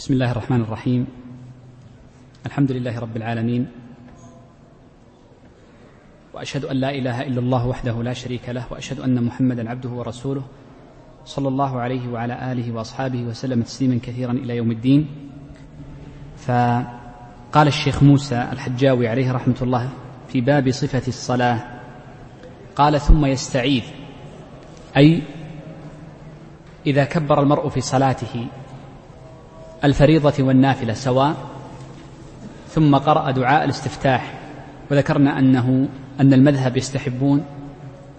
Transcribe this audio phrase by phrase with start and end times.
[0.00, 1.06] بسم الله الرحمن الرحيم.
[2.46, 3.68] الحمد لله رب العالمين.
[6.34, 10.42] وأشهد أن لا إله إلا الله وحده لا شريك له وأشهد أن محمدا عبده ورسوله
[11.24, 15.06] صلى الله عليه وعلى آله وأصحابه وسلم تسليما كثيرا إلى يوم الدين.
[16.36, 19.88] فقال الشيخ موسى الحجاوي عليه رحمة الله
[20.32, 21.60] في باب صفة الصلاة
[22.76, 23.84] قال ثم يستعيذ.
[24.96, 25.22] أي
[26.86, 28.46] إذا كبر المرء في صلاته
[29.84, 31.36] الفريضة والنافلة سواء
[32.68, 34.34] ثم قرأ دعاء الاستفتاح
[34.90, 35.88] وذكرنا أنه
[36.20, 37.44] أن المذهب يستحبون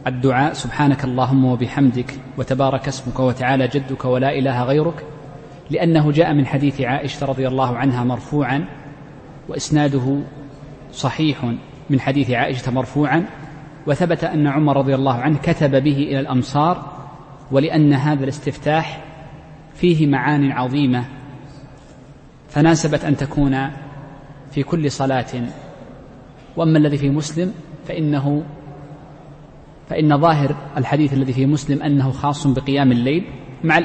[0.08, 5.06] الدعاء سبحانك اللهم وبحمدك وتبارك اسمك وتعالى جدك ولا إله غيرك
[5.70, 8.66] لأنه جاء من حديث عائشة رضي الله عنها مرفوعا
[9.50, 10.20] وإسناده
[10.94, 11.54] صحيح
[11.90, 13.26] من حديث عائشة مرفوعا
[13.88, 16.92] وثبت أن عمر رضي الله عنه كتب به إلى الأمصار
[17.52, 19.04] ولأن هذا الاستفتاح
[19.76, 21.06] فيه معان عظيمة
[22.52, 23.70] فناسبت أن تكون
[24.52, 25.26] في كل صلاة
[26.58, 27.54] وأما الذي في مسلم
[27.88, 28.44] فإنه
[29.90, 33.24] فإن ظاهر الحديث الذي في مسلم أنه خاص بقيام الليل
[33.64, 33.80] مع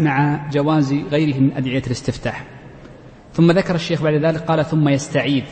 [0.00, 2.44] مع جواز غيره من أدعية الاستفتاح.
[3.32, 5.44] ثم ذكر الشيخ بعد ذلك قال ثم يستعيذ.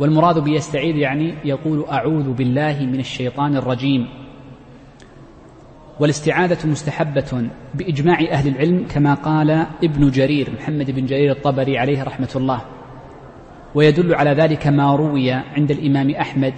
[0.00, 4.08] والمراد بيستعيذ يعني يقول أعوذ بالله من الشيطان الرجيم.
[6.00, 9.50] والاستعاذة مستحبة بإجماع أهل العلم كما قال
[9.84, 12.60] ابن جرير محمد بن جرير الطبري عليه رحمة الله.
[13.74, 16.54] ويدل على ذلك ما روي عند الإمام أحمد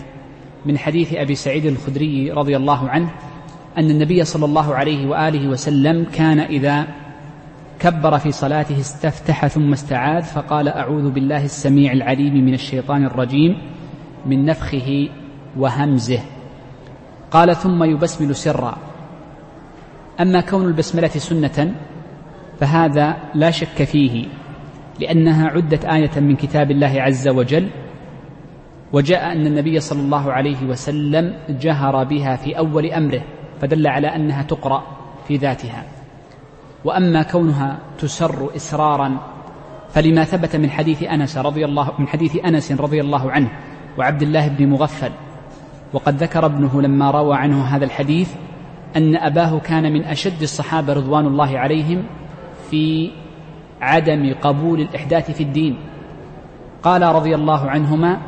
[0.66, 3.10] من حديث أبي سعيد الخدري رضي الله عنه
[3.78, 6.86] أن النبي صلى الله عليه وآله وسلم كان إذا
[7.80, 13.58] كبر في صلاته استفتح ثم استعاذ فقال أعوذ بالله السميع العليم من الشيطان الرجيم
[14.26, 15.08] من نفخه
[15.56, 16.20] وهمزه
[17.30, 18.89] قال ثم يبسمل سرا
[20.20, 21.74] أما كون البسملة سنة
[22.60, 24.26] فهذا لا شك فيه
[25.00, 27.68] لأنها عدت آية من كتاب الله عز وجل
[28.92, 33.22] وجاء أن النبي صلى الله عليه وسلم جهر بها في أول أمره
[33.60, 34.82] فدل على أنها تقرأ
[35.28, 35.84] في ذاتها.
[36.84, 39.18] وأما كونها تسر إسرارا
[39.90, 43.50] فلما ثبت من حديث أنس رضي الله من حديث أنس رضي الله عنه
[43.98, 45.10] وعبد الله بن مغفل
[45.92, 48.34] وقد ذكر ابنه لما روى عنه هذا الحديث
[48.96, 52.04] أن أباه كان من أشد الصحابة رضوان الله عليهم
[52.70, 53.10] في
[53.80, 55.78] عدم قبول الإحداث في الدين.
[56.82, 58.20] قال رضي الله عنهما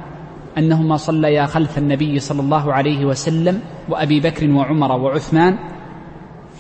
[0.59, 5.59] أنهما صليا خلف النبي صلى الله عليه وسلم وأبي بكر وعمر وعثمان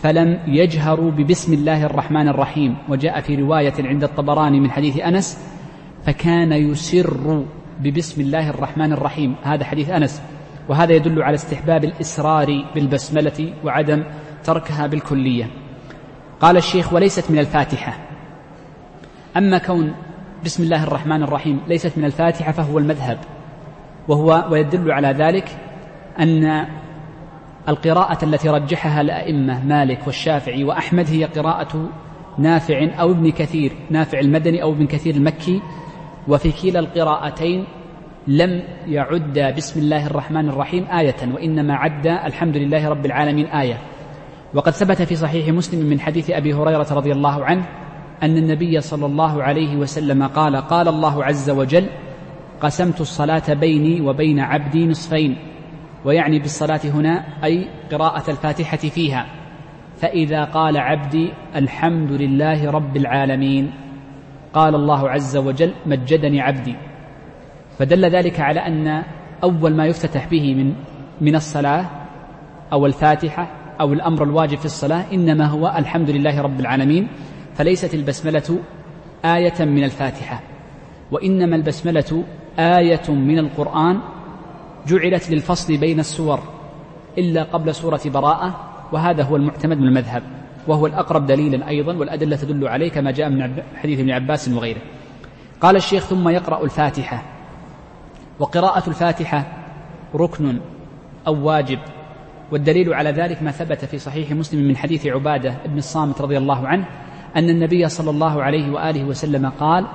[0.02, 2.76] فلم يجهروا ببسم الله الرحمن الرحيم.
[2.88, 5.38] وجاء في رواية عند الطبراني من حديث أنس
[6.06, 7.44] فكان يسر
[7.80, 9.34] ببسم الله الرحمن الرحيم.
[9.42, 10.22] هذا حديث أنس.
[10.68, 14.04] وهذا يدل على استحباب الإسرار بالبسملة وعدم
[14.44, 15.50] تركها بالكلية.
[16.40, 17.98] قال الشيخ وليست من الفاتحة.
[19.36, 19.94] أما كون
[20.44, 23.18] بسم الله الرحمن الرحيم ليست من الفاتحة فهو المذهب.
[24.08, 25.58] وهو ويدل على ذلك
[26.18, 26.66] أن
[27.68, 31.88] القراءة التي رجحها الأئمة مالك والشافعي وأحمد هي قراءة
[32.38, 35.62] نافع أو ابن كثير نافع المدني أو ابن كثير المكي.
[36.28, 37.64] وفي كلا القراءتين
[38.26, 43.78] لم يعد بسم الله الرحمن الرحيم آية وإنما عد الحمد لله رب العالمين آية.
[44.54, 47.64] وقد ثبت في صحيح مسلم من حديث أبي هريرة رضي الله عنه
[48.22, 51.86] أن النبي صلى الله عليه وسلم قال قال الله عز وجل
[52.60, 55.36] قسمت الصلاة بيني وبين عبدي نصفين
[56.04, 59.26] ويعني بالصلاة هنا أي قراءة الفاتحة فيها.
[59.96, 63.72] فإذا قال عبدي الحمد لله رب العالمين.
[64.52, 66.91] قال الله عز وجل مجدني عبدي.
[67.78, 69.02] فدل ذلك على أن
[69.44, 70.74] أول ما يفتتح به من
[71.20, 71.86] من الصلاة
[72.72, 73.50] أو الفاتحة
[73.80, 77.08] أو الأمر الواجب في الصلاة إنما هو الحمد لله رب العالمين
[77.54, 78.58] فليست البسملة
[79.24, 80.40] آية من الفاتحة
[81.10, 82.24] وإنما البسملة
[82.58, 84.00] آية من القرآن
[84.86, 86.40] جعلت للفصل بين السور
[87.18, 90.22] إلا قبل سورة براءة وهذا هو المعتمد من المذهب
[90.68, 94.80] وهو الأقرب دليلا أيضا والأدلة تدل عليه كما جاء من حديث ابن عباس وغيره.
[95.60, 97.31] قال الشيخ ثم يقرأ الفاتحة
[98.42, 99.46] وقراءة الفاتحة
[100.14, 100.60] ركن
[101.26, 101.78] أو واجب
[102.52, 106.68] والدليل على ذلك ما ثبت في صحيح مسلم من حديث عبادة بن الصامت رضي الله
[106.68, 106.84] عنه
[107.36, 109.86] أن النبي صلى الله عليه وآله وسلم قال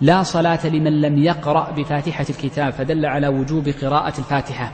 [0.00, 4.72] لا صلاة لمن لم يقرأ بفاتحة الكتاب فدل على وجوب قراءة الفاتحة.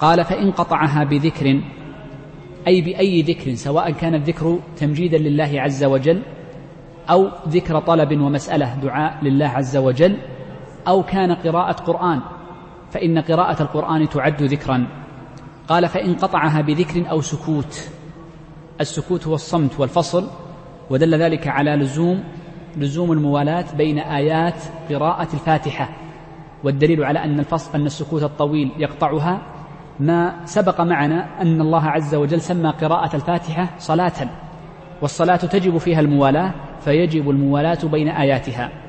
[0.00, 1.60] قال فإن قطعها بذكر
[2.66, 6.22] أي بأي ذكر سواء كان الذكر تمجيدا لله عز وجل
[7.10, 10.18] أو ذكر طلب ومسألة دعاء لله عز وجل
[10.88, 12.20] أو كان قراءة قرآن
[12.90, 14.86] فإن قراءة القرآن تعد ذكرا.
[15.68, 17.90] قال فإن قطعها بذكر أو سكوت
[18.80, 20.26] السكوت هو الصمت والفصل
[20.90, 22.24] ودل ذلك على لزوم
[22.76, 25.88] لزوم الموالاة بين آيات قراءة الفاتحة.
[26.64, 29.42] والدليل على أن الفصل أن السكوت الطويل يقطعها
[30.00, 34.28] ما سبق معنا أن الله عز وجل سمى قراءة الفاتحة صلاة
[35.02, 38.81] والصلاة تجب فيها الموالاة فيجب الموالاة بين آياتها.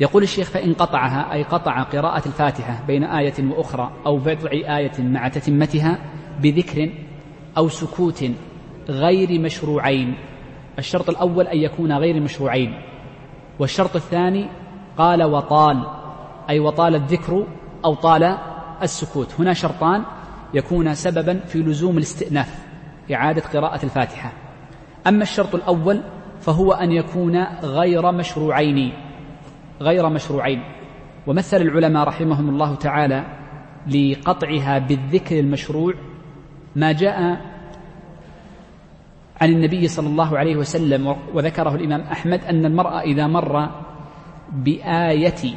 [0.00, 5.28] يقول الشيخ فإن قطعها أي قطع قراءة الفاتحة بين آية وأخرى أو بضع آية مع
[5.28, 5.98] تتمتها
[6.40, 6.92] بذكر
[7.56, 8.24] أو سكوت
[8.88, 10.14] غير مشروعين.
[10.78, 12.74] الشرط الأول أن يكون غير مشروعين.
[13.58, 14.48] والشرط الثاني
[14.98, 15.86] قال وطال
[16.50, 17.46] أي وطال الذكر
[17.84, 18.38] أو طال
[18.82, 19.34] السكوت.
[19.40, 20.04] هنا شرطان
[20.54, 22.66] يكون سببا في لزوم الاستئناف
[23.12, 24.32] إعادة قراءة الفاتحة.
[25.06, 26.00] أما الشرط الأول
[26.40, 28.92] فهو أن يكون غير مشروعين.
[29.80, 30.62] غير مشروعين.
[31.26, 33.24] ومثل العلماء رحمهم الله تعالى
[33.86, 35.94] لقطعها بالذكر المشروع
[36.76, 37.40] ما جاء
[39.40, 43.70] عن النبي صلى الله عليه وسلم وذكره الإمام أحمد أن المرأة إذا مر
[44.52, 45.54] بآية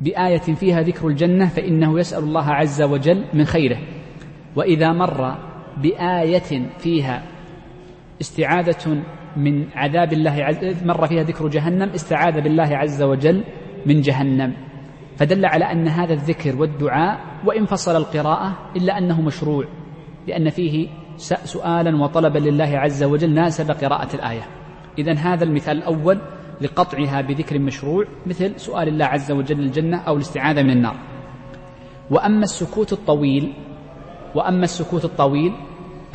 [0.00, 3.78] بآية فيها ذكر الجنة فإنه يسأل الله عز وجل من خيره.
[4.56, 5.34] وإذا مر
[5.76, 7.22] بآية فيها
[8.20, 9.02] استعاذة
[9.38, 13.44] من عذاب الله عز مر فيها ذكر جهنم استعاذ بالله عز وجل
[13.86, 14.54] من جهنم.
[15.16, 19.64] فدل على أن هذا الذكر والدعاء وإن فصل القراءة إلا أنه مشروع
[20.26, 20.88] لأن فيه
[21.44, 24.42] سؤالا وطلبا لله عز وجل ناسب قراءة الآية.
[24.98, 26.18] إذا هذا المثال الأول
[26.60, 30.96] لقطعها بذكر مشروع مثل سؤال الله عز وجل الجنة أو الاستعاذة من النار.
[32.10, 33.52] وأما السكوت الطويل
[34.34, 35.52] وأما السكوت الطويل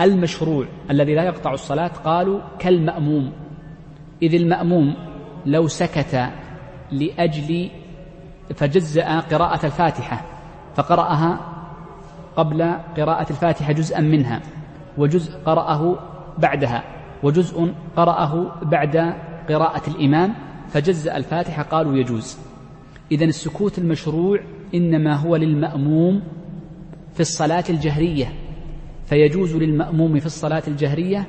[0.01, 3.31] المشروع الذي لا يقطع الصلاة قالوا كالمأموم.
[4.21, 4.95] إذ المأموم
[5.45, 6.29] لو سكت
[6.91, 7.69] لأجل
[8.55, 10.25] فجزأ قراءة الفاتحة
[10.75, 11.39] فقرأها
[12.35, 14.41] قبل قراءة الفاتحة جزءا منها
[14.97, 15.99] وجزء قرأه
[16.37, 16.83] بعدها
[17.23, 19.13] وجزء قرأه بعد
[19.49, 20.33] قراءة الإمام
[20.69, 22.37] فجزأ الفاتحة قالوا يجوز.
[23.11, 24.39] إذا السكوت المشروع
[24.75, 26.23] إنما هو للمأموم
[27.13, 28.33] في الصلاة الجهرية
[29.13, 31.27] فيجوز للمأموم في الصلاة الجهرية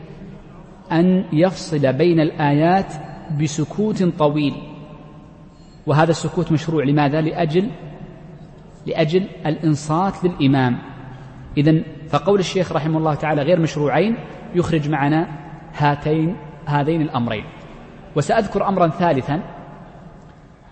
[0.92, 2.92] أن يفصل بين الآيات
[3.42, 4.54] بسكوت طويل.
[5.86, 6.84] وهذا السكوت مشروع.
[6.84, 7.70] لماذا؟ لأجل
[8.86, 10.78] لأجل الإنصات للإمام.
[11.56, 14.16] إذا فقول الشيخ رحمه الله تعالى غير مشروعين
[14.54, 15.28] يخرج معنا
[15.74, 16.36] هاتين
[16.66, 17.44] هذين الأمرين.
[18.16, 19.42] وسأذكر أمرا ثالثا.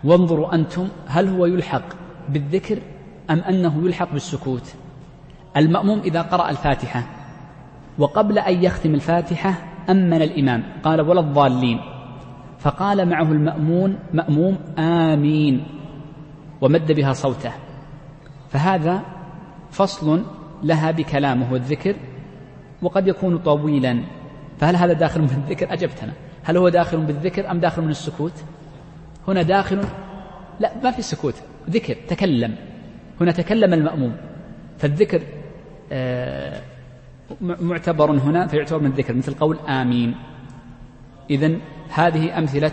[0.05, 1.85] وانظروا أنتم هل هو يلحق
[2.29, 2.79] بالذكر
[3.31, 4.75] أم أنه يلحق بالسكوت.
[5.57, 7.03] المأموم إذا قرأ الفاتحة.
[7.99, 9.55] وقبل أن يختم الفاتحة
[9.91, 10.63] أمن الإمام.
[10.83, 11.81] قال ولا الضالين.
[12.59, 15.65] فقال معه المأمون مأموم آمين.
[16.61, 17.53] ومد بها صوته.
[18.49, 19.03] فهذا
[19.71, 20.23] فصل
[20.63, 21.97] لها بكلامه والذكر
[22.83, 24.03] وقد يكون طويلا.
[24.59, 26.13] فهل هذا داخل من الذكر؟ أجبتنا.
[26.45, 28.45] هل هو داخل بالذكر أم داخل من السكوت؟
[29.29, 29.85] هنا داخل
[30.61, 31.35] لا ما في سكوت.
[31.71, 32.55] ذكر تكلم.
[33.21, 34.17] هنا تكلم المأموم.
[34.79, 35.23] فالذكر
[37.41, 40.15] معتبر هنا فيعتبر من الذكر مثل قول آمين.
[41.31, 41.53] إذا
[41.89, 42.73] هذه أمثلة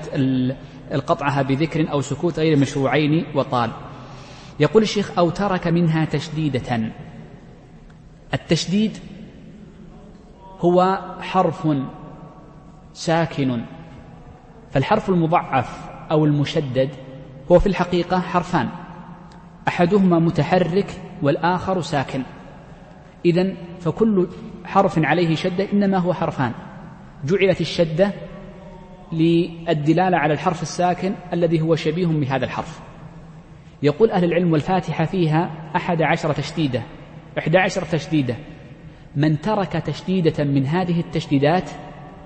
[0.92, 3.72] القطعها بذكر أو سكوت غير مشروعين وطال.
[4.60, 6.92] يقول الشيخ أو ترك منها تشديدة.
[8.34, 8.98] التشديد
[10.60, 11.68] هو حرف
[12.94, 13.62] ساكن.
[14.72, 16.90] فالحرف المضعف أو المشدد
[17.52, 18.70] هو في الحقيقة حرفان.
[19.68, 22.24] أحدهما متحرك والآخر ساكن.
[23.26, 24.28] إذا فكل
[24.66, 26.52] حرف عليه شدة إنما هو حرفان.
[27.26, 28.12] جعلت الشدة
[29.12, 32.82] للدلالة على الحرف الساكن الذي هو شبيه بهذا الحرف.
[33.84, 36.84] يقول أهل العلم والفاتحة فيها أحد عشر تشديدة
[37.38, 38.36] إحدى عشر تشديدة.
[39.16, 41.70] من ترك تشديدة من هذه التشديدات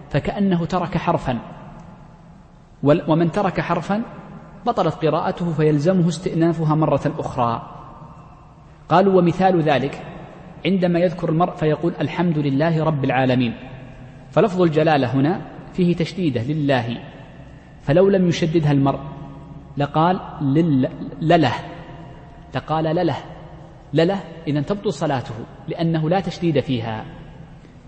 [0.10, 1.40] فكأنه ترك حرفا.
[2.84, 4.02] ومن ترك حرفا
[4.66, 7.70] بطلت قراءته فيلزمه استئنافها مرة أخرى.
[8.90, 10.13] قالوا ومثال ذلك.
[10.66, 13.54] عندما يذكر المرء فيقول الحمد لله رب العالمين.
[14.30, 15.42] فلفظ الجلالة هنا
[15.74, 16.98] فيه تشديده لله.
[17.82, 19.00] فلو لم يشددها المرء
[19.78, 20.90] لقال لل
[21.22, 21.54] لله.
[22.56, 23.18] لقال لله.
[23.94, 25.36] لله إذا تبطل صلاته
[25.68, 27.06] لأنه لا تشديد فيها.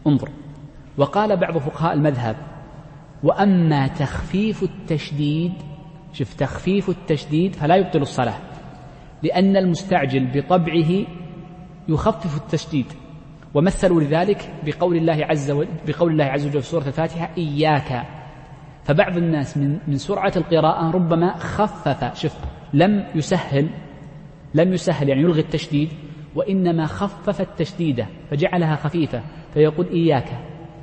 [0.08, 0.29] انظر.
[0.98, 2.36] وقال بعض فقهاء المذهب
[3.24, 5.53] وأما تخفيف التشديد
[6.13, 8.38] شوف تخفيف التشديد فلا يبطل الصلاة
[9.24, 11.05] لأن المستعجل بطبعه
[11.89, 12.86] يخفف التشديد.
[13.54, 18.06] ومثلوا لذلك بقول الله عز وجل بقول الله عز وجل في سورة الفاتحة إياك.
[18.84, 22.36] فبعض الناس من من سرعة القراءة ربما خفف شوف
[22.74, 23.70] لم يسهل
[24.54, 25.89] لم يسهل يعني يلغي التشديد
[26.36, 29.22] وإنما خفف التشديد فجعلها خفيفة.
[29.54, 30.27] فيقول إياك.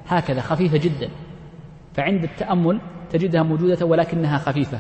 [0.07, 1.09] هكذا خفيفة جدا.
[1.95, 2.81] فعند التأمل
[3.11, 4.79] تجدها موجودة ولكنها خفيفة.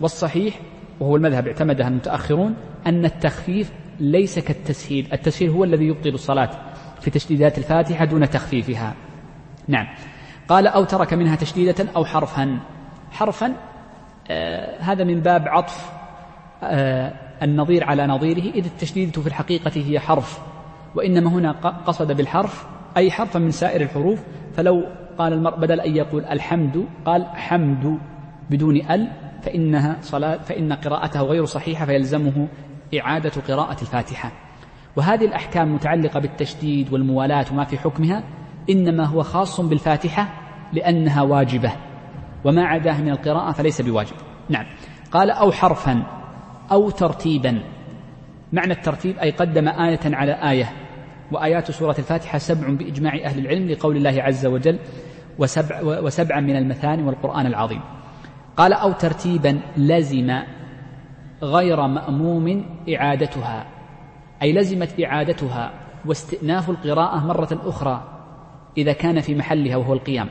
[0.00, 0.60] والصحيح
[1.00, 2.54] وهو المذهب اعتمدها المتأخرون
[2.86, 5.08] أن التخفيف ليس كالتسهيل.
[5.12, 6.50] التسهيل هو الذي يبطل الصلاة
[7.00, 8.94] في تشديدات الفاتحة دون تخفيفها.
[9.68, 9.86] نعم.
[10.48, 12.60] قال أو ترك منها تشديدة أو حرفا.
[13.10, 13.54] حرفا
[14.30, 15.92] آه هذا من باب عطف
[16.62, 20.40] آه النظير على نظيره إذ التشديدة في الحقيقة هي حرف.
[20.94, 21.52] وإنما هنا
[21.86, 22.66] قصد بالحرف
[22.96, 24.20] أي حرفا من سائر الحروف.
[24.56, 24.86] فلو
[25.18, 27.98] قال المرء بدل أن يقول الحمد قال حمد
[28.50, 29.08] بدون ال
[29.42, 32.48] فإنها صلاة فإن قراءته غير صحيحة فيلزمه
[32.98, 34.32] إعادة قراءة الفاتحة.
[34.96, 38.22] وهذه الأحكام المتعلقة بالتشديد والموالاة وما في حكمها
[38.70, 40.28] إنما هو خاص بالفاتحة
[40.72, 41.72] لأنها واجبة.
[42.44, 44.16] وما عداه من القراءة فليس بواجب.
[44.48, 44.66] نعم.
[45.12, 46.02] قال أو حرفا
[46.72, 47.62] أو ترتيبا.
[48.52, 50.72] معنى الترتيب أي قدم آية على آية.
[51.32, 54.78] وآيات سورة الفاتحة سبع بإجماع أهل العلم لقول الله عز وجل
[55.38, 57.80] وسبع, وسبعا من المثاني والقرآن العظيم.
[58.56, 60.40] قال أو ترتيبا لزم
[61.42, 63.66] غير مأموم إعادتها
[64.42, 65.72] أي لزمت إعادتها
[66.06, 68.02] واستئناف القراءة مرة أخرى
[68.78, 70.28] إذا كان في محلها وهو القيام.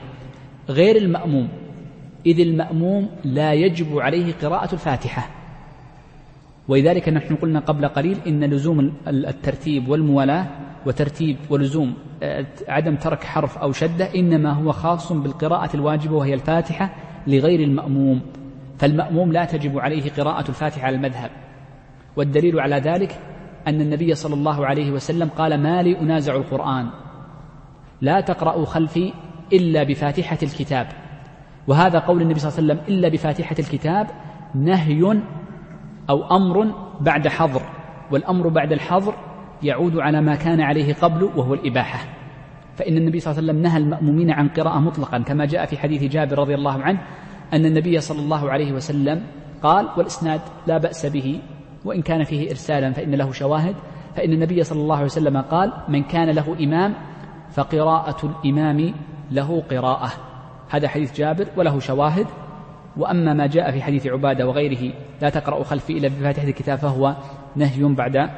[0.69, 1.47] غير المأموم
[2.25, 5.29] إذ المأموم لا يجب عليه قراءة الفاتحة.
[6.67, 10.47] ولذلك نحن قلنا قبل قليل إن لزوم الترتيب والموالاة
[10.85, 16.93] وترتيب ولزوم آه، عدم ترك حرف أو شدة إنما هو خاص بالقراءة الواجبة وهي الفاتحة
[17.27, 18.21] لغير المأموم.
[18.79, 21.29] فالمأموم لا تجب عليه قراءة الفاتحة على المذهب.
[22.15, 23.19] والدليل على ذلك
[23.67, 26.89] أن النبي صلى الله عليه وسلم قال ما لي أنازع القرآن.
[28.01, 29.13] لا تقرأوا خلفي
[29.53, 30.87] إلا بفاتحة الكتاب.
[31.67, 34.07] وهذا قول النبي صلى الله عليه وسلم إلا بفاتحة الكتاب
[34.55, 35.21] نهي
[36.09, 37.61] أو أمر بعد حظر.
[38.11, 39.13] والأمر بعد الحظر
[39.63, 41.99] يعود على ما كان عليه قبل وهو الإباحة.
[42.75, 46.03] فإن النبي صلى الله عليه وسلم نهى المأمومين عن قراءة مطلقا كما جاء في حديث
[46.03, 46.99] جابر رضي الله عنه
[47.53, 49.23] أن النبي صلى الله عليه وسلم
[49.63, 51.41] قال والإسناد لا بأس به
[51.85, 53.75] وإن كان فيه إرسالا فإن له شواهد.
[54.15, 56.93] فإن النبي صلى الله عليه وسلم قال من كان له إمام
[57.51, 58.93] فقراءة الإمام
[59.31, 60.11] له قراءة.
[60.69, 62.27] هذا حديث جابر وله شواهد.
[62.97, 67.15] وأما ما جاء في حديث عبادة وغيره لا تقرأ خلفي إلا بفاتحة الكتاب فهو
[67.55, 68.29] نهي بعد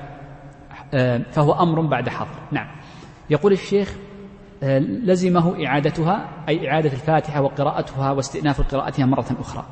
[0.93, 2.67] آه، فهو أمر بعد حظر نعم.
[3.29, 3.95] يقول الشيخ
[4.63, 9.65] لزمه إعادتها أي إعادة الفاتحة وقراءتها واستئناف قراءتها مرة أخرى.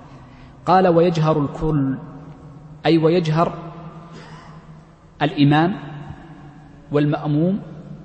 [0.65, 1.98] قال ويجهر الكل
[2.86, 3.53] أي ويجهر
[5.22, 5.75] الإمام
[6.91, 7.60] والمأموم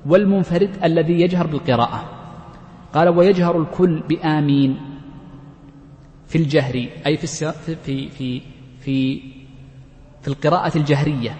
[0.07, 2.05] والمنفرد الذي يجهر بالقراءة.
[2.95, 4.81] قال ويجهر الكل بآمين
[6.27, 7.27] في الجهر أي في
[7.87, 8.41] في في
[8.81, 9.23] في
[10.21, 11.37] في القراءة الجهرية.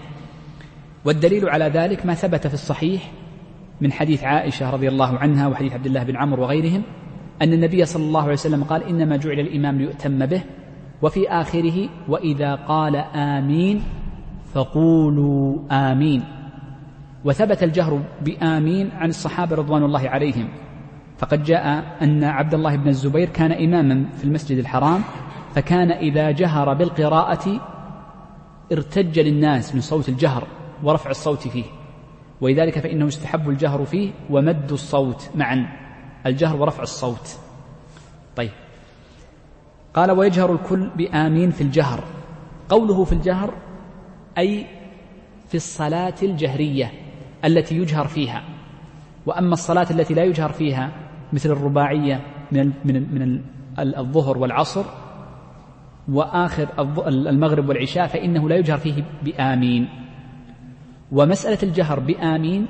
[1.05, 3.11] والدليل على ذلك ما ثبت في الصحيح
[3.81, 6.83] من حديث عائشة رضي الله عنها وحديث عبد الله بن عمرو وغيرهم
[7.41, 10.41] أن النبي صلى الله عليه وسلم قال إنما جعل الإمام ليؤتم به
[11.01, 13.81] وفي آخره وإذا قال آمين
[14.53, 16.23] فقولوا آمين.
[17.25, 20.47] وثبت الجهر بآمين عن الصحابة رضوان الله عليهم.
[21.17, 25.01] فقد جاء أن عبد الله بن الزبير كان إماما في المسجد الحرام
[25.55, 27.61] فكان إذا جهر بالقراءة
[28.71, 30.47] ارتج للناس من صوت الجهر
[30.83, 31.63] ورفع الصوت فيه.
[32.45, 35.67] ولذلك فإنه يستحب الجهر فيه ومد الصوت معا
[36.25, 37.37] الجهر ورفع الصوت.
[38.35, 38.51] طيب.
[39.93, 42.03] قال ويجهر الكل بآمين في الجهر.
[42.69, 43.53] قوله في الجهر
[44.37, 44.65] أي
[45.49, 46.91] في الصلاة الجهرية
[47.45, 48.43] التي يجهر فيها.
[49.25, 50.91] وأما الصلاة التي لا يجهر فيها
[51.33, 52.21] مثل الرباعية
[52.51, 53.41] من من من
[53.79, 54.85] الظهر والعصر
[56.11, 56.67] وآخر
[57.07, 60.04] المغرب والعشاء فإنه لا يجهر فيه بآمين.
[61.15, 62.67] ومسألة الجهر بآمين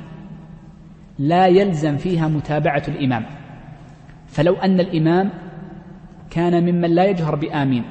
[1.20, 3.26] لا يلزم فيها متابعة الإمام.
[4.28, 5.30] فلو أن الإمام
[6.30, 7.84] كان ممن لا يجهر بآمين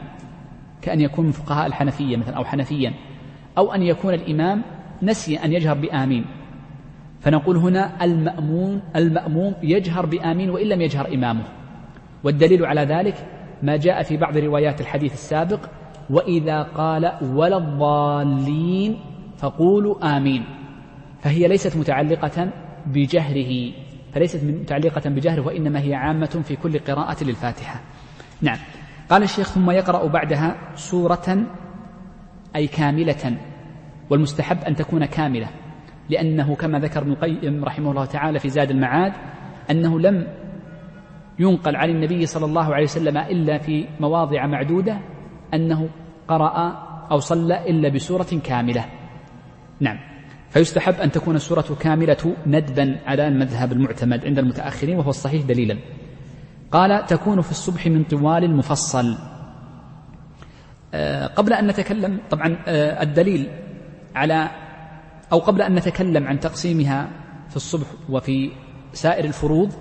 [0.82, 2.94] كأن يكون من فقهاء الحنفية مثلا أو حنفيا
[3.58, 4.62] أو أن يكون الإمام
[5.02, 6.24] نسي أن يجهر بآمين.
[7.20, 11.44] فنقول هنا المأمون المأموم يجهر بآمين وإن لم يجهر إمامه.
[12.24, 13.14] والدليل على ذلك
[13.62, 15.60] ما جاء في بعض روايات الحديث السابق
[16.10, 19.13] وإذا قال ولا الضالين
[19.44, 20.44] فقولوا آمين.
[21.20, 22.50] فهي ليست متعلقة
[22.86, 23.72] بجهره
[24.12, 27.80] فليست متعلقة بجهره وإنما هي عامة في كل قراءة للفاتحة.
[28.42, 28.58] نعم.
[29.10, 31.46] قال الشيخ ثم يقرأ بعدها سورة
[32.56, 33.36] أي كاملة
[34.10, 35.48] والمستحب أن تكون كاملة
[36.10, 39.12] لأنه كما ذكر ابن القيم رحمه الله تعالى في زاد المعاد
[39.70, 40.26] أنه لم
[41.38, 44.98] ينقل عن النبي صلى الله عليه وسلم إلا في مواضع معدودة
[45.54, 45.88] أنه
[46.28, 49.03] قرأ أو صلى إلا بسورة كاملة.
[49.84, 49.98] نعم.
[50.50, 55.78] فيستحب أن تكون السورة كاملة ندبا على المذهب المعتمد عند المتأخرين وهو الصحيح دليلا.
[56.72, 59.16] قال تكون في الصبح من طوال المفصل.
[60.94, 63.48] آه، قبل أن نتكلم طبعا آه، الدليل
[64.14, 64.50] على
[65.32, 67.08] أو قبل أن نتكلم عن تقسيمها
[67.50, 68.50] في الصبح وفي
[68.92, 69.72] سائر الفروض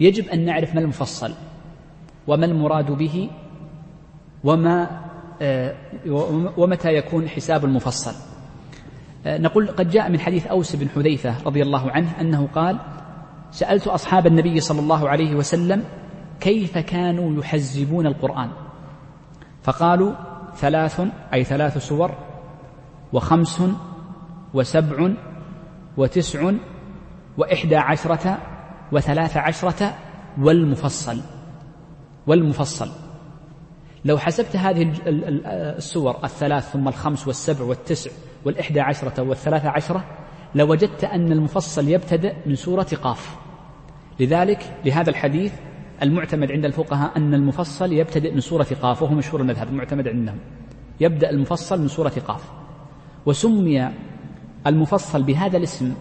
[0.00, 1.32] يجب أن نعرف ما المفصل
[2.26, 3.30] وما المراد به
[4.44, 5.00] وما
[5.42, 5.74] آه،
[6.56, 8.29] ومتى يكون حساب المفصل.
[9.26, 12.78] نقول قد جاء من حديث أوس بن حذيفة رضي الله عنه أنه قال
[13.50, 15.84] سألت أصحاب النبي صلى الله عليه وسلم
[16.40, 18.50] كيف كانوا يحزبون القرآن؟
[19.62, 20.12] فقالوا
[20.56, 21.02] ثلاث
[21.34, 22.14] أي ثلاث سور
[23.12, 23.62] وخمس
[24.54, 25.10] وسبع
[25.96, 26.52] وتسع
[27.38, 28.38] وإحدى عشرة
[28.92, 29.94] وثلاث عشرة
[30.38, 31.20] والمفصل.
[32.26, 32.88] والمفصل.
[34.04, 34.92] لو حسبت هذه
[35.76, 38.10] السور الثلاث ثم الخمس والسبع والتسع
[38.44, 40.04] والإحدى عشرة والثلاث عشرة
[40.54, 43.36] لوجدت أن المفصل يبتدأ من سورة قاف.
[44.20, 45.52] لذلك لهذا الحديث
[46.02, 50.38] المعتمد عند الفقهاء أن المفصل يبتدئ من سورة قاف وهو مشهور المذهب المعتمد عندهم.
[51.00, 52.50] يبدأ المفصل من سورة قاف.
[53.26, 53.90] وسمي
[54.66, 55.94] المفصل بهذا الاسم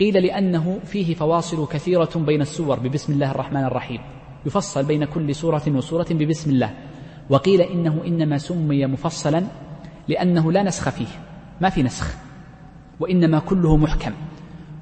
[0.00, 4.00] قيل لأنه فيه فواصل كثيرة بين السور ببسم الله الرحمن الرحيم.
[4.46, 6.74] يفصل بين كل سورة وسورة ببسم الله.
[7.30, 9.44] وقيل إنه إنما سمي مفصلا
[10.08, 11.29] لأنه لا نسخ فيه.
[11.60, 12.14] ما في نسخ
[13.00, 14.12] وإنما كله محكم.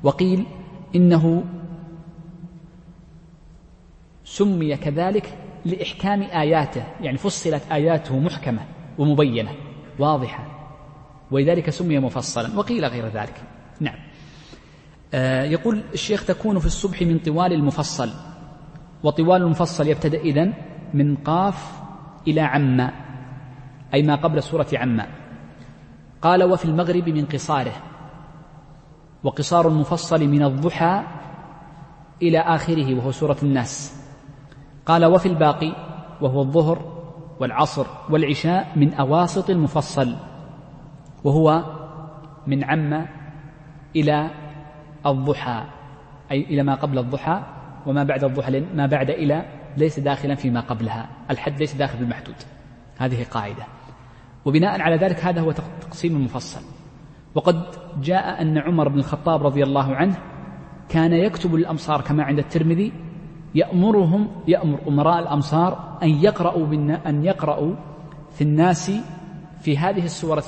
[0.02, 0.46] وقيل
[0.96, 1.44] إنه
[4.24, 8.60] سمي كذلك لإحكام آياته يعني فصلت آياته محكمة
[8.98, 9.50] ومبينة
[9.98, 10.46] واضحة.
[11.30, 13.42] ولذلك سمي مفصلا وقيل غير ذلك.
[13.80, 13.98] نعم.
[15.14, 18.10] آه يقول الشيخ تكون في الصبح من طوال المفصل
[19.02, 20.52] وطوال المفصل يبتدأ إذن
[20.94, 21.72] من قاف
[22.28, 22.92] إلى عما
[23.94, 25.06] أي ما قبل سورة عما.
[26.22, 27.72] قال وفي المغرب من قصاره.
[29.24, 31.02] وقصار المفصل من الضحى
[32.22, 34.02] إلى آخره وهو سورة الناس.
[34.86, 35.72] قال وفي الباقي
[36.20, 36.98] وهو الظهر
[37.40, 40.16] والعصر والعشاء من أواسط المفصل
[41.24, 41.64] وهو
[42.46, 43.06] من عم
[43.96, 44.30] إلى
[45.06, 45.64] الضحى
[46.30, 47.42] أي إلى ما قبل الضحى
[47.86, 49.44] وما بعد الضحى ما بعد إلى
[49.76, 51.08] ليس داخلا فيما قبلها.
[51.30, 52.36] الحد ليس داخل المحدود.
[52.98, 53.77] هذه قاعدة.
[54.44, 56.60] وبناء على ذلك هذا هو تقسيم المفصل.
[57.34, 57.62] وقد
[58.02, 60.18] جاء أن عمر بن الخطاب رضي الله عنه
[60.88, 62.92] كان يكتب الأمصار كما عند الترمذي
[63.54, 66.66] يأمرهم يأمر أمراء الأمصار أن يقرأوا
[67.06, 67.74] أن يقرأوا
[68.32, 68.92] في الناس
[69.60, 70.40] في هذه السور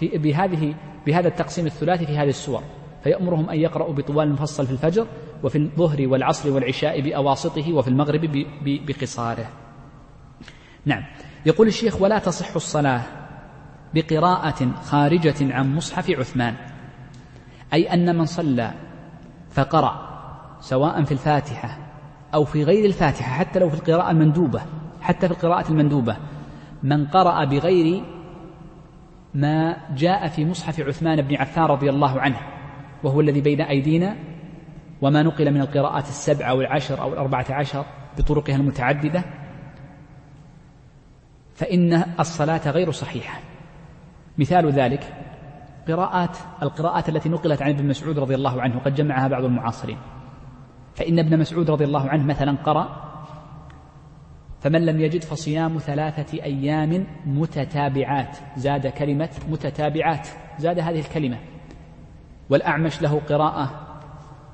[0.00, 0.74] في بهذه
[1.06, 2.62] بهذا التقسيم الثلاثي في هذه السور.
[3.04, 5.06] فيأمرهم أن يقرأوا بطوال المفصل في الفجر
[5.42, 9.46] وفي الظهر والعصر والعشاء بأواسطه وفي المغرب بقصاره.
[10.84, 11.02] نعم.
[11.46, 13.21] يقول الشيخ ولا تصح الصلاة
[13.94, 16.54] بقراءة خارجة عن مصحف عثمان.
[17.72, 18.72] أي أن من صلى
[19.50, 20.08] فقرأ
[20.60, 21.78] سواء في الفاتحة
[22.34, 24.62] أو في غير الفاتحة حتى لو في القراءة المندوبة
[25.00, 26.16] حتى في القراءة المندوبة.
[26.82, 28.04] من قرأ بغير
[29.34, 32.40] ما جاء في مصحف عثمان بن عفان رضي الله عنه
[33.02, 34.16] وهو الذي بين أيدينا
[35.02, 37.84] وما نقل من القراءات السبع أو العشر أو الأربعة عشر
[38.18, 39.24] بطرقها المتعددة
[41.54, 43.40] فإن الصلاة غير صحيحة.
[44.38, 45.14] مثال ذلك
[45.88, 49.98] قراءات القراءات التي نقلت عن ابن مسعود رضي الله عنه وقد جمعها بعض المعاصرين.
[50.94, 53.12] فإن ابن مسعود رضي الله عنه مثلا قرأ
[54.60, 58.38] فمن لم يجد فصيام ثلاثة أيام متتابعات.
[58.56, 60.28] زاد كلمة متتابعات.
[60.58, 61.38] زاد هذه الكلمة.
[62.50, 63.70] والأعمش له قراءة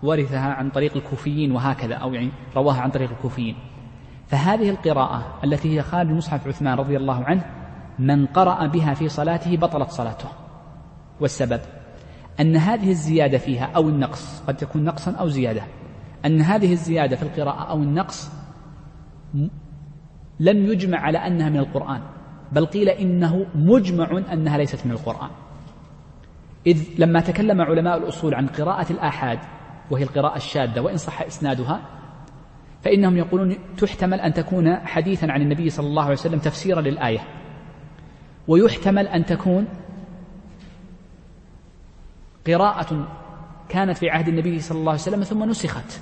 [0.03, 3.57] ورثها عن طريق الكوفيين وهكذا أو يعني رواها عن طريق الكوفيين.
[4.27, 7.58] فهذه القراءة التي هي خارج مصحف عثمان رضي الله عنه
[7.99, 10.29] من قرأ بها في صلاته بطلت صلاته.
[11.21, 11.61] والسبب
[12.41, 15.63] أن هذه الزيادة فيها أو النقص قد تكون نقصا أو زيادة
[16.27, 18.31] أن هذه الزيادة في القراءة أو النقص
[20.41, 22.01] لم يجمع على أنها من القرآن
[22.53, 25.31] بل قيل إنه مجمع أنها ليست من القرآن.
[26.67, 29.39] إذ لما تكلم علماء الأصول عن قراءة الآحاد
[29.91, 31.81] وهي القراءة الشاذة وإن صح إسنادها
[32.83, 37.38] فإنهم يقولون تحتمل أن تكون حديثا عن النبي صلى الله عليه وسلم تفسيرا للآية.
[38.49, 39.67] ويحتمل أن تكون
[42.47, 43.09] قراءة
[43.69, 46.01] كانت في عهد النبي صلى الله عليه وسلم ثم نسخت.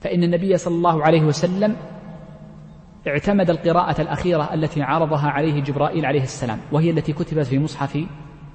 [0.00, 1.76] فإن النبي صلى الله عليه وسلم
[3.06, 7.98] اعتمد القراءة الأخيرة التي عرضها عليه جبرائيل عليه السلام وهي التي كتبت في مصحف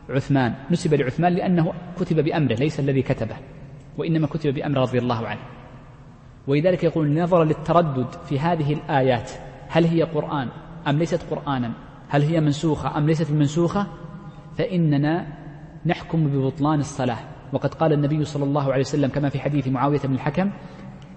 [0.09, 0.53] عثمان.
[0.71, 3.35] نسب لعثمان لأنه كتب بأمره ليس الذي كتبه
[3.97, 5.41] وإنما كتب بأمر رضي الله عنه.
[6.47, 9.31] ولذلك يقول نظرا للتردد في هذه الآيات
[9.67, 10.49] هل هي قرآن
[10.87, 13.87] أم ليست قرآنا؟ هل هي منسوخة أم ليست منسوخة؟
[14.57, 15.27] فإننا
[15.85, 17.17] نحكم ببطلان الصلاة.
[17.53, 20.51] وقد قال النبي صلى الله عليه وسلم كما في حديث معاوية بن الحكم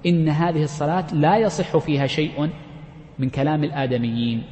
[0.07, 2.51] إن هذه الصلاة لا يصح فيها شيء
[3.19, 4.43] من كلام الآدميين.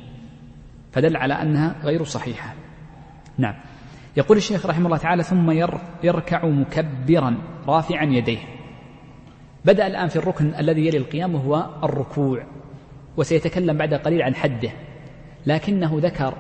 [0.93, 2.55] فدل على أنها غير صحيحة.
[3.39, 3.55] نعم.
[4.17, 5.51] يقول الشيخ رحمه الله تعالى ثم
[6.03, 7.37] يركع مكبرا
[7.69, 8.39] رافعا يديه.
[9.65, 12.47] بدأ الآن في الركن الذي يلي القيام وهو الركوع
[13.17, 14.71] وسيتكلم بعد قليل عن حده.
[15.47, 16.35] لكنه ذكر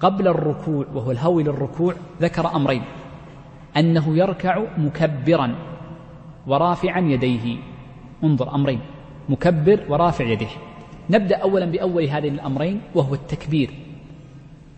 [0.00, 2.82] قبل الركوع وهو الهوي للركوع ذكر أمرين.
[3.76, 5.54] أنه يركع مكبرا
[6.46, 7.56] ورافعا يديه.
[8.24, 8.80] انظر أمرين.
[9.28, 10.50] مكبر ورافع يديه
[11.10, 13.70] نبدأ أولا بأول هذين الأمرين وهو التكبير.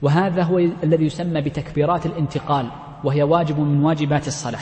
[0.03, 2.67] وهذا هو الذي يسمى بتكبيرات الانتقال
[3.05, 4.61] وهي واجب من واجبات الصلاة.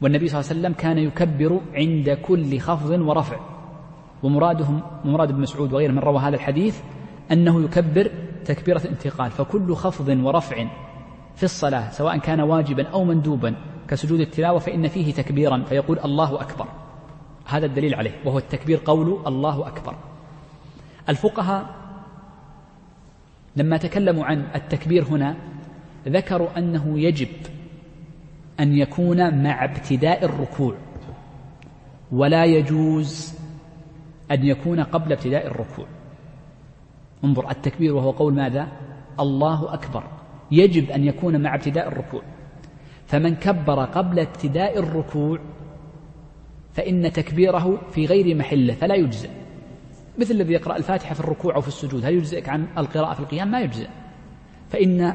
[0.00, 3.55] والنبي صلى الله عليه وسلم كان يكبر عند كل خفض ورفع.
[4.26, 6.80] ومرادهم مراد ابن مسعود وغيره من روى هذا الحديث
[7.32, 8.10] أنه يكبر
[8.44, 10.66] تكبيرة الانتقال فكل خفض ورفع
[11.36, 13.54] في الصلاة سواء كان واجبا أو مندوبا
[13.88, 16.66] كسجود التلاوة فإن فيه تكبيرا فيقول الله أكبر.
[17.46, 19.94] هذا الدليل عليه وهو التكبير قول الله أكبر.
[21.08, 21.74] الفقهاء
[23.56, 25.36] لما تكلموا عن التكبير هنا
[26.08, 27.28] ذكروا أنه يجب
[28.60, 30.74] أن يكون مع ابتداء الركوع
[32.12, 33.35] ولا يجوز
[34.30, 35.86] أن يكون قبل ابتداء الركوع.
[37.24, 38.68] انظر التكبير وهو قول ماذا؟
[39.20, 40.02] الله أكبر.
[40.50, 42.22] يجب أن يكون مع ابتداء الركوع.
[43.06, 45.38] فمن كبر قبل ابتداء الركوع
[46.72, 49.30] فإن تكبيره في غير محلة فلا يجزئ
[50.18, 53.50] مثل الذي يقرأ الفاتحة في الركوع أو في السجود هل يجزئك عن القراءة في القيام؟
[53.50, 53.88] ما يجزئ
[54.68, 55.14] فإن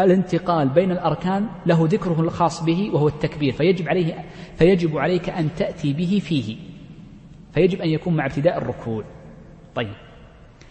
[0.00, 4.24] الانتقال بين الأركان له ذكره الخاص به وهو التكبير فيجب عليه
[4.56, 6.56] فيجب عليك أن تأتي به فيه.
[7.56, 9.04] فيجب أن يكون مع ابتداء الركوع.
[9.74, 9.94] طيب.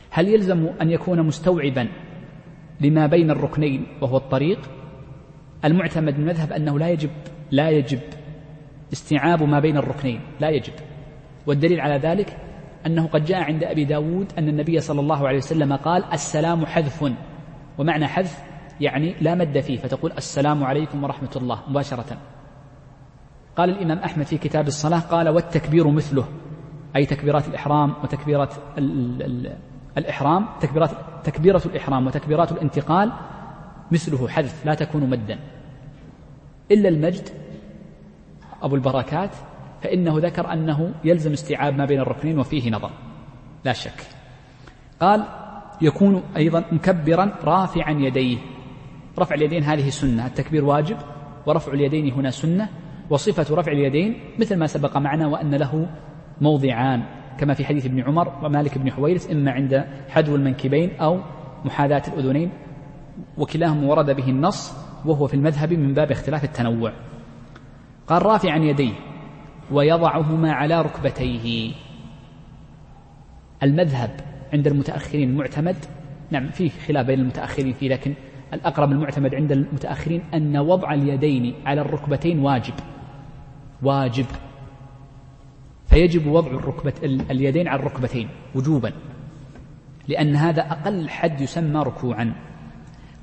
[0.10, 1.88] هل يلزم أن يكون مستوعبا
[2.82, 4.60] لما بين الركنين وهو الطريق؟
[5.66, 7.10] المعتمد من المذهب أنه لا يجب
[7.52, 8.00] لا يجب
[8.94, 10.22] استيعاب ما بين الركنين.
[10.40, 10.74] لا يجب.
[11.48, 12.38] والدليل على ذلك
[12.86, 17.14] أنه قد جاء عند أبي داود أن النبي صلى الله عليه وسلم قال السلام حذف.
[17.78, 18.44] ومعنى حذف
[18.82, 22.18] يعني لا مد فيه فتقول السلام عليكم ورحمة الله مباشرة.
[23.56, 26.28] قال الإمام أحمد في كتاب الصلاة قال والتكبير مثله.
[26.96, 28.54] أي تكبيرات الإحرام وتكبيرات
[29.98, 30.92] الإحرام تكبيرات
[31.24, 33.12] تكبيرة الإحرام وتكبيرات الانتقال
[33.92, 35.40] مثله حذف لا تكون مدا.
[36.72, 37.30] إلا المجد
[38.62, 39.30] أبو البركات
[39.82, 42.92] فإنه ذكر أنه يلزم استيعاب ما بين الركنين وفيه نظر.
[43.66, 44.04] لا شك.
[45.00, 45.24] قال
[45.82, 48.38] يكون أيضا مكبرا رافعا يديه.
[49.20, 50.98] رفع اليدين هذه سنة التكبير واجب
[51.46, 52.70] ورفع اليدين هنا سنة
[53.10, 55.88] وصفة رفع اليدين مثل ما سبق معنا وأن له
[56.42, 57.04] موضعان
[57.38, 61.20] كما في حديث ابن عمر ومالك بن حويرث إما عند حدو المنكبين أو
[61.66, 62.50] محاذاة الأذنين
[63.38, 64.74] وكلاهما ورد به النص
[65.06, 66.94] وهو في المذهب من باب اختلاف التنوع.
[68.08, 68.94] قال رافعا يديه
[69.72, 71.72] ويضعهما على ركبتيه.
[73.64, 74.12] المذهب
[74.54, 75.76] عند المتأخرين المعتمد
[76.32, 78.14] نعم فيه خلاف بين المتأخرين فيه لكن
[78.54, 82.74] الأقرب المعتمد عند المتأخرين أن وضع اليدين على الركبتين واجب.
[83.84, 84.26] واجب.
[85.88, 88.94] فيجب وضع الركبة اليدين على الركبتين وجوبا
[90.08, 92.34] لأن هذا أقل حد يسمى ركوعا.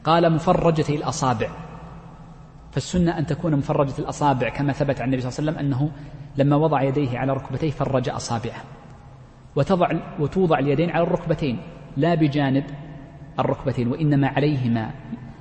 [0.04, 1.48] قال مفرجتي الأصابع.
[2.72, 5.90] فالسنة أن تكون مفرجة الأصابع كما ثبت عن النبي صلى الله عليه وسلم أنه
[6.36, 8.62] لما وضع يديه على ركبتيه فرج أصابعه.
[9.56, 11.58] وتضع وتوضع اليدين على الركبتين
[11.96, 12.64] لا بجانب
[13.38, 14.90] الركبتين وإنما عليهما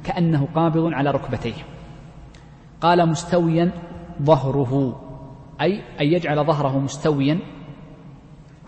[0.03, 1.63] كأنه قابض على ركبتيه.
[2.81, 3.71] قال مستويا
[4.21, 5.01] ظهره.
[5.61, 7.39] أي أن يجعل ظهره مستويا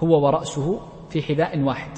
[0.03, 1.91] هو ورأسه في حذاء واحد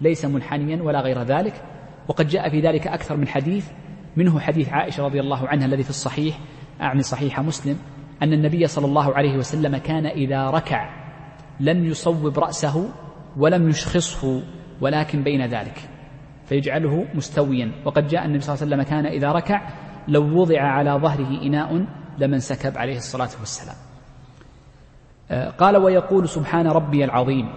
[0.00, 1.64] ليس منحنيا ولا غير ذلك.
[2.08, 3.70] وقد جاء في ذلك أكثر من حديث
[4.16, 6.38] منه حديث عائشة رضي الله عنها الذي في الصحيح
[6.80, 7.76] أعني صحيح مسلم
[8.22, 10.90] أن النبي صلى الله عليه وسلم كان إذا ركع
[11.60, 12.88] لم يصوب رأسه
[13.36, 14.42] ولم يشخصه
[14.80, 15.78] ولكن بين ذلك
[16.44, 17.72] فيجعله مستويا.
[17.84, 19.68] وقد جاء النبي صلى الله عليه وسلم كان إذا ركع
[20.08, 21.86] لو وضع على ظهره إناء
[22.18, 23.91] لمن سكب عليه الصلاة والسلام.
[25.58, 27.48] قال ويقول سبحان ربي العظيم.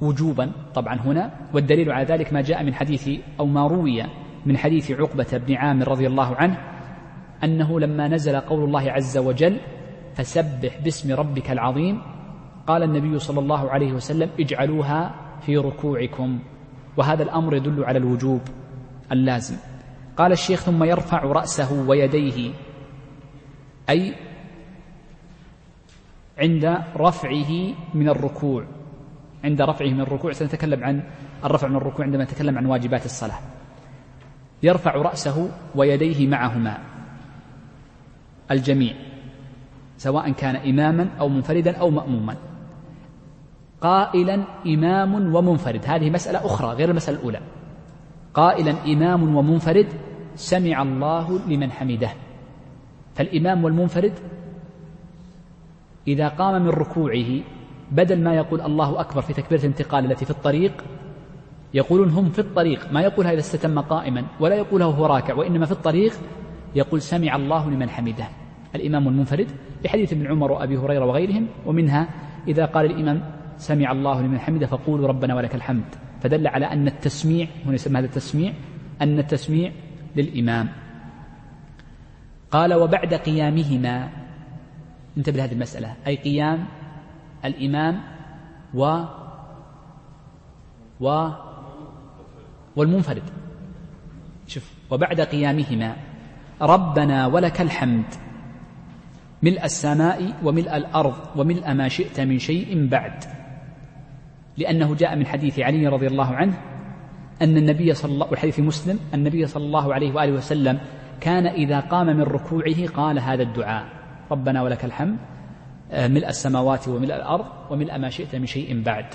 [0.00, 4.02] وجوبا طبعا هنا والدليل على ذلك ما جاء من حديث أو ما روي
[4.46, 6.58] من حديث عقبة بن عامر رضي الله عنه
[7.44, 9.60] أنه لما نزل قول الله عز وجل
[10.14, 12.02] فسبح باسم ربك العظيم
[12.66, 16.38] قال النبي صلى الله عليه وسلم اجعلوها في ركوعكم.
[16.96, 18.40] وهذا الأمر يدل على الوجوب
[19.12, 19.56] اللازم.
[20.16, 22.52] قال الشيخ ثم يرفع رأسه ويديه
[23.90, 24.14] أي
[26.38, 28.64] عند رفعه من الركوع.
[29.44, 30.32] عند رفعه من الركوع.
[30.32, 31.02] سنتكلم عن
[31.44, 33.38] الرفع من الركوع عندما نتكلم عن واجبات الصلاة.
[34.62, 36.78] يرفع رأسه ويديه معهما
[38.50, 38.94] الجميع
[39.98, 42.36] سواء كان إماما أو منفردا أو مأموما.
[43.80, 45.80] قائلا إمام ومنفرد.
[45.86, 47.40] هذه مسألة أخرى غير المسألة الأولى.
[48.34, 49.86] قائلا إمام ومنفرد
[50.36, 52.10] سمع الله لمن حمده.
[53.14, 54.12] فالإمام والمنفرد
[56.08, 57.40] إذا قام من ركوعه
[57.92, 60.84] بدل ما يقول الله أكبر في تكبيرة الانتقال التي في الطريق
[61.74, 65.72] يقولون هم في الطريق ما يقولها إذا استتم قائما ولا يقولها وهو راكع وإنما في
[65.72, 66.12] الطريق
[66.74, 68.28] يقول سمع الله لمن حمده.
[68.74, 69.46] الإمام المنفرد
[69.84, 72.08] بحديث ابن عمر وأبي هريرة وغيرهم ومنها
[72.48, 73.22] إذا قال الإمام
[73.56, 75.84] سمع الله لمن حمده فقولوا ربنا ولك الحمد.
[76.20, 78.52] فدل على أن التسميع هنا يسمى هذا التسميع
[79.02, 79.72] أن التسميع
[80.16, 80.68] للإمام.
[82.50, 84.08] قال وبعد قيامهما
[85.16, 85.94] انتبه لهذه المسألة.
[86.06, 86.64] أي قيام
[87.44, 88.00] الإمام
[88.74, 89.04] و
[91.00, 91.28] و
[92.76, 93.22] والمنفرد.
[94.46, 95.96] شوف وبعد قيامهما
[96.62, 98.04] ربنا ولك الحمد
[99.42, 103.24] ملء السماء وملء الأرض وملء ما شئت من شيء بعد.
[104.56, 106.54] لأنه جاء من حديث علي رضي الله عنه
[107.42, 110.80] أن النبي صلى الله والحديث مسلم النبي صلى الله عليه وآله وسلم
[111.20, 114.01] كان إذا قام من ركوعه قال هذا الدعاء.
[114.32, 115.18] ربنا ولك الحمد
[115.92, 119.06] آه، ملء السماوات وملء الأرض وملء ما شئت من شيء بعد.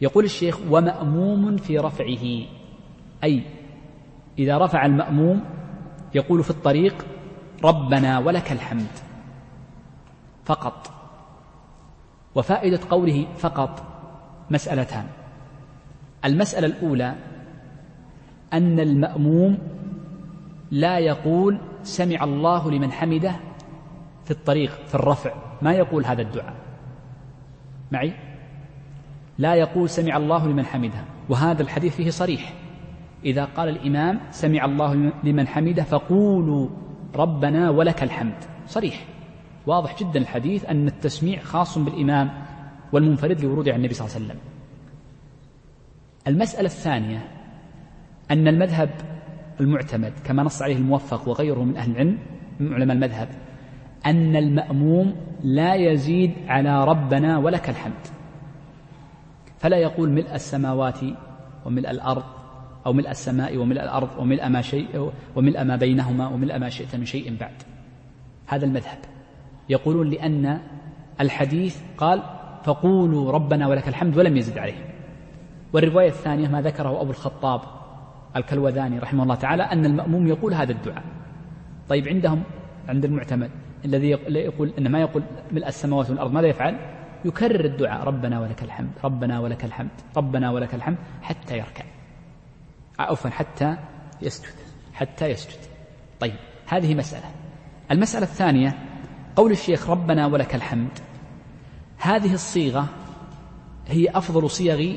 [0.00, 2.24] يقول الشيخ ومأموم في رفعه.
[3.24, 3.42] أي
[4.38, 5.44] إذا رفع المأموم
[6.14, 7.06] يقول في الطريق
[7.64, 8.92] ربنا ولك الحمد.
[10.44, 10.90] فقط.
[12.34, 13.82] وفائدة قوله فقط
[14.50, 15.06] مسألتان.
[16.24, 17.14] المسألة الأولى
[18.52, 19.58] أن المأموم
[20.70, 23.49] لا يقول سمع الله لمن حمده
[24.30, 25.34] في الطريق في الرفع.
[25.62, 26.54] ما يقول هذا الدعاء؟
[27.92, 28.12] معي؟
[29.38, 31.04] لا يقول سمع الله لمن حمده.
[31.28, 32.54] وهذا الحديث فيه صريح.
[33.24, 36.68] إذا قال الإمام سمع الله لمن حمده فقولوا
[37.14, 38.34] ربنا ولك الحمد.
[38.66, 39.04] صريح.
[39.66, 42.30] واضح جدا الحديث أن التسميع خاص بالإمام
[42.92, 44.40] والمنفرد لورود عن النبي صلى الله عليه وسلم.
[46.26, 47.28] المسألة الثانية
[48.30, 48.90] أن المذهب
[49.60, 52.18] المعتمد كما نص عليه الموفق وغيره من أهل العلم
[52.60, 53.28] من علماء المذهب
[54.06, 58.06] أن المأموم لا يزيد على ربنا ولك الحمد.
[59.58, 60.98] فلا يقول ملء السماوات
[61.66, 62.22] وملء الأرض
[62.86, 67.04] أو ملء السماء وملء الأرض وملء ما شيء وملء ما بينهما وملء ما شئت من
[67.04, 67.54] شيء بعد.
[68.46, 68.98] هذا المذهب.
[69.68, 70.60] يقولون لأن
[71.20, 72.22] الحديث قال
[72.64, 74.84] فقولوا ربنا ولك الحمد ولم يزد عليه
[75.72, 77.60] والرواية الثانية ما ذكره أبو الخطاب
[78.36, 81.04] الكلوذاني رحمه الله تعالى أن المأموم يقول هذا الدعاء.
[81.88, 82.42] طيب عندهم
[82.88, 83.50] عند المعتمد
[83.84, 86.32] الذي يقول إن ما يقول ملء السماوات والأرض.
[86.32, 88.04] ماذا يفعل؟ يكرر الدعاء.
[88.04, 91.84] ربنا ولك الحمد ربنا ولك الحمد ربنا ولك الحمد حتى يركع.
[92.98, 93.76] عفوا حتى
[94.22, 94.54] يسجد
[94.92, 95.58] حتى يسجد.
[96.20, 97.30] طيب هذه مسألة.
[97.90, 98.78] المسألة الثانية
[99.36, 100.98] قول الشيخ ربنا ولك الحمد.
[101.98, 102.88] هذه الصيغة
[103.88, 104.96] هي أفضل صيغ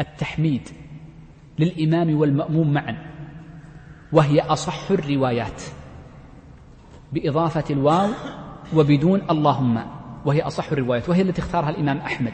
[0.00, 0.68] التحميد
[1.58, 2.96] للإمام والمأموم معا
[4.12, 5.62] وهي أصح الروايات.
[7.12, 8.08] بإضافة الواو
[8.74, 9.82] وبدون اللهم
[10.24, 12.32] وهي أصح الروايات وهي التي اختارها الإمام أحمد.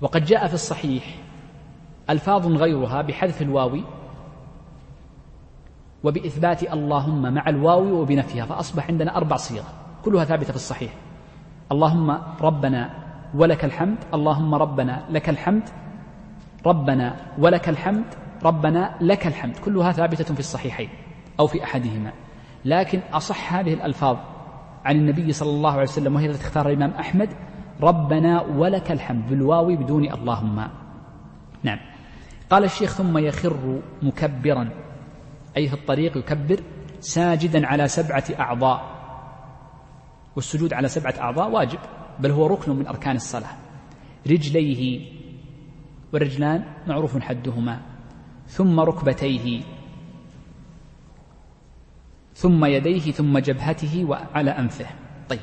[0.00, 1.04] وقد جاء في الصحيح
[2.10, 3.78] ألفاظ غيرها بحذف الواو
[6.04, 9.62] وبإثبات اللهم مع الواو وبنفيها فأصبح عندنا أربع صيغ
[10.04, 10.92] كلها ثابتة في الصحيح.
[11.72, 12.90] اللهم ربنا
[13.34, 15.62] ولك الحمد اللهم ربنا لك الحمد
[16.66, 18.04] ربنا ولك الحمد
[18.42, 20.88] ربنا لك الحمد كلها ثابتة في الصحيحين
[21.40, 22.12] أو في أحدهما.
[22.64, 24.16] لكن أصح هذه الألفاظ
[24.84, 27.28] عن النبي صلى الله عليه وسلم وهي التي اختارها الإمام أحمد
[27.80, 30.68] ربنا ولك الحمد بالواو بدون اللهم.
[31.62, 31.78] نعم.
[32.50, 34.70] قال الشيخ ثم يخر مكبرا
[35.56, 36.60] أي في الطريق يكبر
[37.00, 39.00] ساجدا على سبعة أعضاء.
[40.36, 41.78] والسجود على سبعة أعضاء واجب
[42.20, 43.56] بل هو ركن من أركان الصلاة.
[44.26, 45.06] رجليه
[46.12, 47.80] والرجلان معروف حدهما.
[48.46, 49.62] ثم ركبتيه
[52.40, 54.86] ثم يديه ثم جبهته وعلى أنفه.
[55.28, 55.40] طيب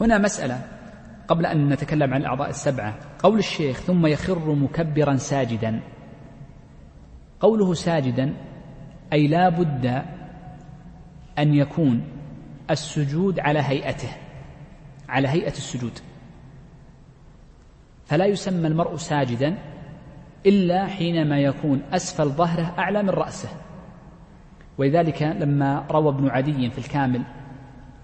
[0.00, 0.60] هنا مسألة
[1.28, 2.94] قبل أن نتكلم عن الأعضاء السبعة.
[3.18, 5.80] قول الشيخ ثم يخر مكبرا ساجدا.
[7.40, 8.34] قوله ساجدا
[9.12, 9.86] أي لا بد
[11.38, 12.02] أن يكون
[12.70, 14.10] السجود على هيئته
[15.08, 15.98] على هيئة السجود.
[18.06, 19.58] فلا يسمى المرء ساجدا
[20.46, 23.48] إلا حينما يكون أسفل ظهره أعلى من رأسه.
[24.78, 27.22] ولذلك لما روى ابن عدي في الكامل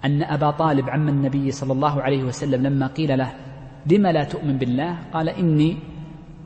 [0.05, 3.33] أن أبا طالب عم النبي صلى الله عليه وسلم لما قيل له
[3.87, 5.79] لم لا تؤمن بالله؟ قال إني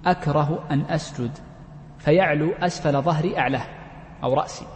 [0.07, 1.31] أكره أن أسجد
[1.99, 3.65] فيعلو أسفل ظهري أعلاه
[4.23, 4.67] أو رأسي.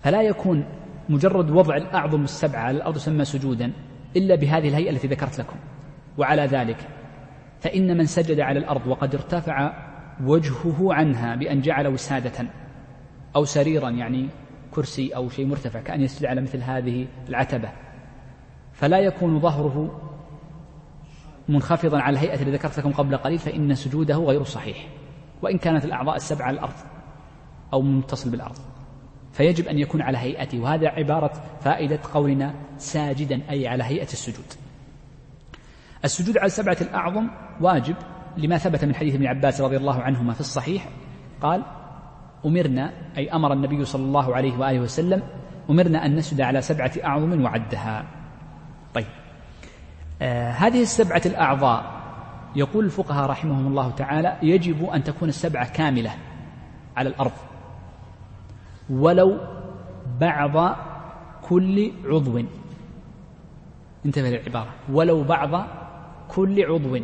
[0.00, 0.64] فلا يكون
[1.08, 3.72] مجرد وضع الأعظم السبعة على الأرض يسمى سجودا
[4.16, 5.56] إلا بهذه الهيئة التي ذكرت لكم.
[6.18, 6.88] وعلى ذلك
[7.60, 9.72] فإن من سجد على الأرض وقد ارتفع
[10.24, 12.46] وجهه عنها بأن جعل وسادة
[13.36, 14.28] أو سريرا يعني
[14.70, 17.68] كرسي أو شيء مرتفع كأن يسجد على مثل هذه العتبة.
[18.72, 20.00] فلا يكون ظهره
[21.48, 24.88] منخفضا على الهيئة التي ذكرت لكم قبل قليل فإن سجوده غير صحيح.
[25.42, 26.74] وإن كانت الأعضاء السبعة على الأرض
[27.72, 28.58] أو متصل بالأرض
[29.32, 30.60] فيجب أن يكون على هيئته.
[30.60, 34.46] وهذا عبارة فائدة قولنا ساجدا أي على هيئة السجود.
[36.04, 37.28] السجود على السبعة الأعظم
[37.60, 37.96] واجب
[38.36, 40.88] لما ثبت من حديث ابن عباس رضي الله عنهما في الصحيح
[41.40, 41.62] قال
[42.46, 45.22] أمرنا أي أمر النبي صلى الله عليه وآله وسلم
[45.70, 48.04] أمرنا أن نسجد على سبعة أعظم وعدها.
[48.94, 49.06] طيب.
[50.22, 52.02] آه هذه السبعة الأعضاء
[52.56, 56.10] يقول الفقهاء رحمهم الله تعالى يجب أن تكون السبعة كاملة
[56.96, 57.32] على الأرض.
[58.90, 59.38] ولو
[60.20, 60.76] بعض
[61.42, 62.42] كل عضو.
[64.06, 64.70] انتبه للعبارة.
[64.90, 65.66] ولو بعض
[66.28, 66.98] كل عضو.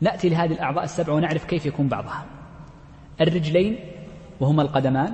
[0.00, 2.24] نأتي لهذه الأعضاء السبعة ونعرف كيف يكون بعضها.
[3.20, 3.78] الرجلين
[4.40, 5.12] وهما القدمان.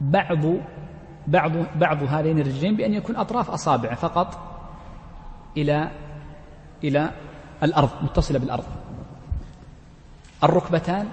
[0.00, 0.38] بعض
[1.26, 4.38] بعض بعض هذين الرجلين بأن يكون أطراف أصابع فقط
[5.56, 5.90] إلى
[6.84, 7.10] إلى
[7.62, 8.64] الأرض متصلة بالأرض.
[10.44, 11.06] الركبتان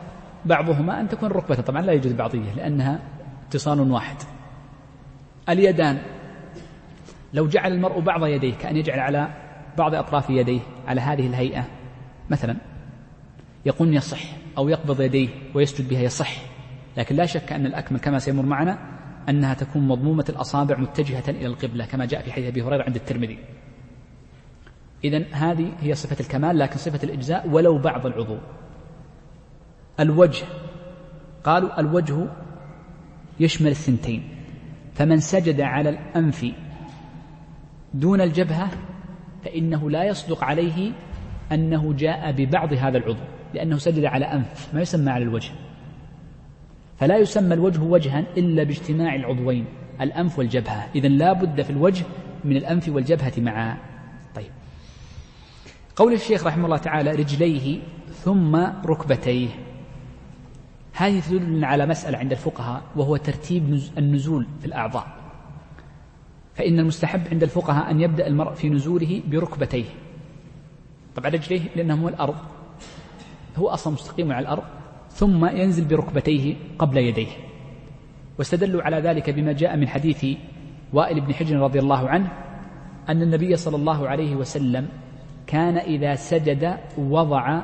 [0.45, 2.99] بعضهما أن تكون الركبة طبعا لا يوجد بعضية لأنها
[3.47, 4.15] اتصال واحد.
[5.49, 6.01] اليدان
[7.33, 9.27] لو جعل المرء بعض يديه كأن يجعل على
[9.77, 11.65] بعض أطراف يديه على هذه الهيئة
[12.29, 12.57] مثلا.
[13.67, 14.19] يقول يصح
[14.57, 16.41] أو يقبض يديه ويسجد بها يصح.
[16.97, 18.79] لكن لا شك أن الأكمل كما سيمر معنا
[19.29, 23.39] أنها تكون مضمومة الأصابع متجهة إلى القبلة كما جاء في حديث أبي هريرة عند الترمذي.
[25.03, 28.37] إذا هذه هي صفة الكمال لكن صفة الإجزاء ولو بعض العضو.
[29.99, 30.45] الوجه
[31.43, 32.27] قالوا الوجه
[33.39, 34.29] يشمل الثنتين.
[34.95, 36.45] فمن سجد على الأنف
[37.93, 38.69] دون الجبهة
[39.45, 40.91] فإنه لا يصدق عليه
[41.51, 43.36] أنه جاء ببعض هذا العضو.
[43.53, 45.51] لأنه سجد على أنف ما يسمى على الوجه.
[46.97, 49.65] فلا يسمى الوجه وجها إلا باجتماع العضوين
[50.01, 50.89] الأنف والجبهة.
[50.95, 52.05] إذا لا بد في الوجه
[52.45, 53.77] من الأنف والجبهة معا.
[54.35, 54.51] طيب.
[55.95, 57.79] قول الشيخ رحمه الله تعالى رجليه
[58.23, 58.55] ثم
[58.85, 59.49] ركبتيه.
[60.93, 65.07] هذه تدلنا على مسألة عند الفقهاء وهو ترتيب النزول في الأعضاء.
[66.55, 69.85] فإن المستحب عند الفقهاء أن يبدأ المرء في نزوله بركبتيه.
[71.15, 72.35] طبعا رجليه لأنه هو الأرض.
[73.57, 74.63] هو أصلا مستقيم على الأرض
[75.09, 77.27] ثم ينزل بركبتيه قبل يديه.
[78.37, 80.25] واستدلوا على ذلك بما جاء من حديث
[80.93, 82.31] وائل بن حجر رضي الله عنه
[83.09, 84.89] أن النبي صلى الله عليه وسلم
[85.47, 87.61] كان إذا سجد وضع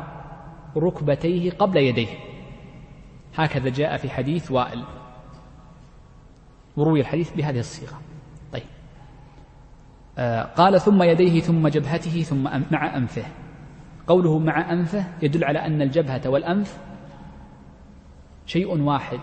[0.77, 2.07] ركبتيه قبل يديه.
[3.35, 4.83] هكذا جاء في حديث وائل.
[6.77, 8.01] وروي الحديث بهذه الصيغة.
[8.53, 8.63] طيب.
[10.17, 13.25] آه قال ثم يديه ثم جبهته ثم مع أنفه.
[14.07, 16.77] قوله مع أنفه يدل على أن الجبهة والأنف
[18.45, 19.19] شيء واحد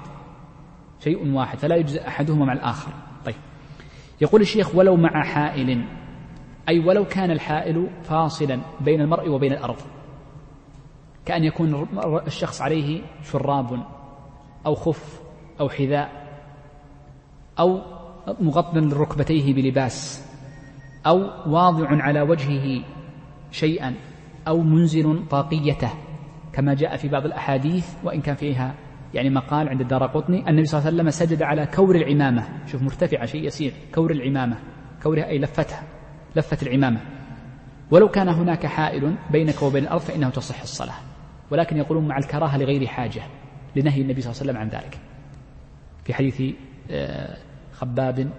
[1.01, 2.93] شيء واحد فلا يجزئ أحدهما مع الآخر.
[3.25, 3.35] طيب.
[4.21, 5.85] يقول الشيخ ولو مع حائل
[6.69, 9.77] أي ولو كان الحائل فاصلا بين المرء وبين الأرض
[11.25, 11.87] كأن يكون
[12.27, 13.87] الشخص عليه شراب
[14.67, 15.21] أو خف
[15.61, 16.21] أو حذاء
[17.59, 17.81] أو
[18.41, 20.27] مغطى ركبتيه بلباس
[21.07, 22.85] أو واضع على وجهه
[23.53, 23.95] شيئا.
[24.49, 25.91] أو منزل طاقيته
[26.53, 28.75] كما جاء في بعض الأحاديث وإن كان فيها
[29.15, 32.49] يعني مقال عند الدار قطني النبي صلى الله عليه وسلم سجد على كور العمامة.
[32.67, 34.57] شوف مرتفعة شيء يسير كور العمامة.
[35.03, 35.83] كورها أي لفتها
[36.37, 37.01] لفة العمامة.
[37.91, 40.95] ولو كان هناك حائل بينك وبين الأرض فإنه تصح الصلاة.
[41.51, 43.23] ولكن يقولون مع الكراهة لغير حاجة
[43.77, 44.99] لنهي النبي صلى الله عليه وسلم عن ذلك.
[46.05, 46.43] في حديث
[46.91, 47.37] آه،
[47.73, 48.31] خباب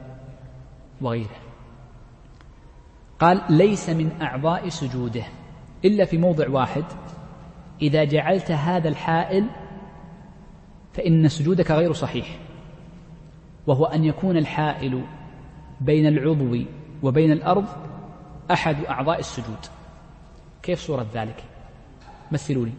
[1.01, 1.35] وغيره.
[3.19, 5.23] قال ليس من أعضاء سجوده.
[5.85, 6.83] إلا في موضع واحد.
[7.81, 9.45] إذا جعلت هذا الحائل
[10.93, 12.39] فإن سجودك غير صحيح.
[13.67, 15.03] وهو أن يكون الحائل
[15.81, 16.57] بين العضو
[17.03, 17.65] وبين الأرض
[18.51, 19.65] أحد أعضاء السجود.
[20.63, 21.43] كيف صورة ذلك؟
[22.31, 22.73] مثلوا لي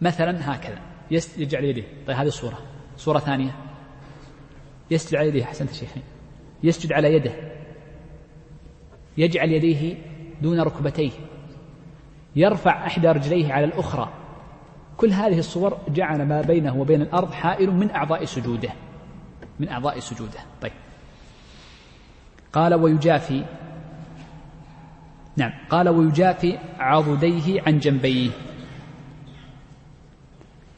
[0.00, 0.78] مثلا هكذا.
[1.10, 2.58] يجعل يديه طيب هذه الصورة.
[2.96, 3.56] صورة ثانية.
[4.90, 6.02] يسجد على يديه أحسنت شيخين
[6.62, 7.49] يسجد على يده.
[9.18, 9.96] يجعل يديه
[10.42, 11.10] دون ركبتيه
[12.36, 14.08] يرفع إحدى رجليه على الأخرى.
[14.96, 18.70] كل هذه الصور جعل ما بينه وبين الأرض حائل من أعضاء سجوده
[19.60, 20.40] من أعضاء سجوده.
[20.62, 20.72] طيب.
[22.52, 23.44] قال ويجافي
[25.36, 28.30] نعم قال ويجافي عضديه عن جنبيه.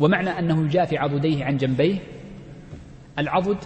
[0.00, 1.98] ومعنى أنه يجافي عضديه عن جنبيه
[3.18, 3.58] العضد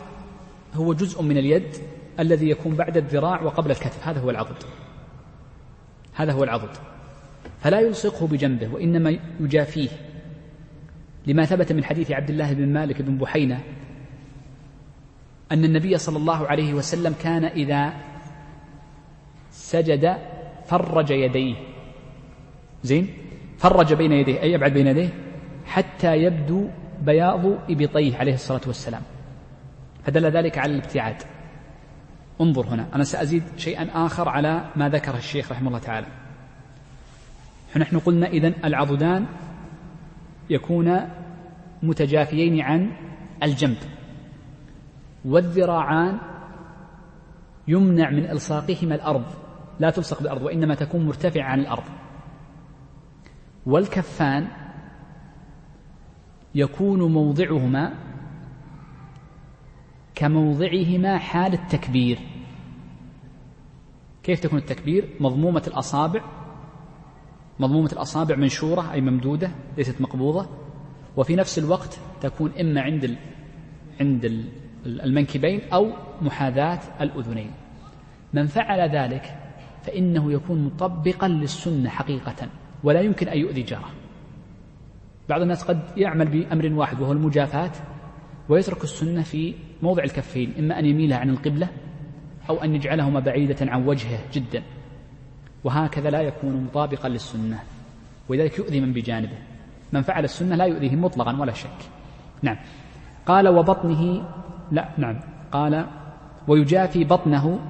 [0.75, 1.77] هو جزء من اليد
[2.21, 4.09] الذي يكون بعد الذراع وقبل الكتف.
[4.09, 4.57] هذا هو العضد.
[6.15, 6.71] هذا هو العضد.
[7.61, 9.89] فلا يلصقه بجنبه وإنما يجافيه.
[11.27, 13.61] لما ثبت من حديث عبد الله بن مالك بن بحينة
[15.53, 17.93] أن النبي صلى الله عليه وسلم كان إذا
[19.51, 20.17] سجد
[20.67, 21.55] فرج يديه.
[22.83, 23.15] زين؟
[23.59, 25.09] فرج بين يديه أي يبعد بين يديه؟
[25.67, 26.69] حتى يبدو
[27.03, 29.03] بياض إبطيه عليه الصلاة والسلام.
[30.05, 31.23] فدل ذلك على الابتعاد.
[32.41, 32.87] انظر هنا.
[32.95, 36.07] أنا سأزيد شيئا آخر على ما ذكره الشيخ رحمه الله تعالى.
[37.69, 39.27] فنحن قلنا إذن العضدان
[40.51, 41.01] يكون
[41.83, 42.93] متجافيين عن
[43.43, 43.77] الجنب.
[45.25, 46.19] والذراعان
[47.69, 49.25] يمنع من إلصاقهما الأرض.
[49.81, 51.85] لا تلصق بالأرض وإنما تكون مرتفعة عن الأرض.
[53.67, 54.49] والكفان
[56.55, 57.95] يكون موضعهما
[60.17, 62.19] كموضعهما حال التكبير.
[64.23, 66.21] كيف تكون التكبير؟ مضمومة الأصابع
[67.61, 70.49] مضمومة الأصابع منشورة أي ممدودة ليست مقبوضة.
[71.17, 73.17] وفي نفس الوقت تكون إما عند.
[74.01, 74.45] عند
[74.87, 75.93] المنكبين أو
[76.23, 77.51] محاذاة الأذنين.
[78.33, 79.39] من فعل ذلك
[79.83, 82.49] فإنه يكون مطبقا للسنة حقيقة
[82.85, 83.91] ولا يمكن أن يؤذي جاره.
[85.29, 87.73] بعض الناس قد يعمل بأمر واحد وهو المجافاة
[88.49, 91.69] ويترك السنة في موضع الكفين إما أن يميلها عن القبلة
[92.51, 94.63] أو أن يجعلهما بعيدة عن وجهه جدا.
[95.65, 97.63] وهكذا لا يكون مطابقا للسنة.
[98.29, 99.39] ولذلك يؤذي من بجانبه.
[99.93, 101.79] من فعل السنة لا يؤذيه مطلقا ولا شك.
[102.43, 102.57] نعم.
[103.27, 104.29] قال وبطنه
[104.73, 105.21] لا نعم.
[105.53, 105.87] قال
[106.49, 107.61] ويجافي بطنه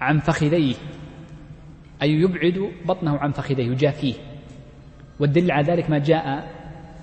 [0.00, 0.74] عن فخذيه.
[2.02, 4.14] أي يبعد بطنه عن فخذيه يجافيه.
[5.20, 6.50] والدليل على ذلك ما جاء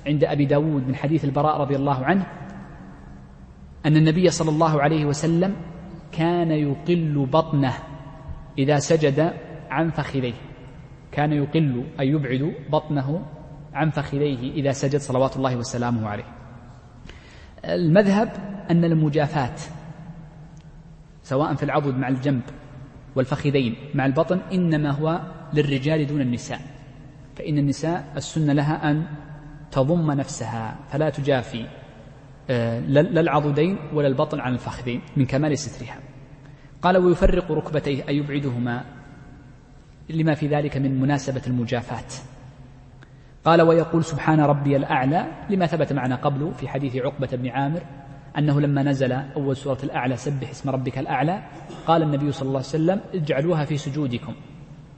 [0.07, 2.27] عند أبي داود من حديث البراء رضي الله عنه
[3.85, 5.55] أن النبي صلى الله عليه وسلم
[6.11, 7.73] كان يقل بطنه
[8.57, 9.33] إذا سجد
[9.69, 10.33] عن فخذيه.
[11.11, 13.25] كان يقل أي يبعد بطنه
[13.73, 16.23] عن فخذيه إذا سجد صلوات الله وسلامه عليه.
[17.65, 18.29] المذهب
[18.71, 19.55] أن المجافاة
[21.23, 22.41] سواء في العضد مع الجنب
[23.15, 25.21] والفخذين مع البطن إنما هو
[25.53, 26.59] للرجال دون النساء.
[27.35, 29.05] فإن النساء السنة لها أن
[29.77, 31.65] تضم نفسها فلا تجافي
[32.49, 35.99] آه، لا العضدين ولا البطن عن الفخذين من كمال سترها.
[36.81, 38.83] قال ويفرق ركبتيه أي يبعدهما
[40.09, 42.09] لما في ذلك من مناسبة المجافاة
[43.45, 47.81] قال ويقول سبحان ربي الأعلى لما ثبت معنا قبل في حديث عقبة بن عامر
[48.37, 51.43] أنه لما نزل أول سورة الأعلى سبح اسم ربك الأعلى
[51.87, 54.33] قال النبي صلى الله عليه وسلم اجعلوها في سجودكم.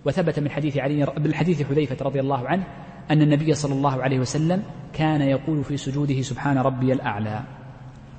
[0.06, 2.64] وثبت من حديث علي من حديث حذيفة رضي الله عنه
[3.12, 7.42] أن النبي صلى الله عليه وسلم كان يقول في سجوده سبحان ربي الأعلى.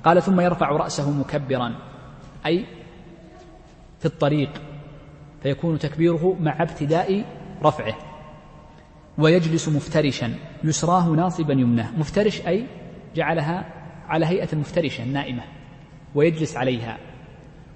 [0.03, 1.75] قال ثم يرفع رأسه مكبرا
[2.45, 2.65] أي
[3.99, 4.49] في الطريق
[5.43, 7.25] فيكون تكبيره مع ابتداء
[7.63, 7.95] رفعه.
[9.17, 10.33] ويجلس مفترشا
[10.63, 11.91] يسراه ناصبا يمناه.
[11.97, 12.65] مفترش أي
[13.15, 13.65] جعلها
[14.07, 15.43] على هيئة مفترشة نائمة
[16.15, 16.97] ويجلس عليها.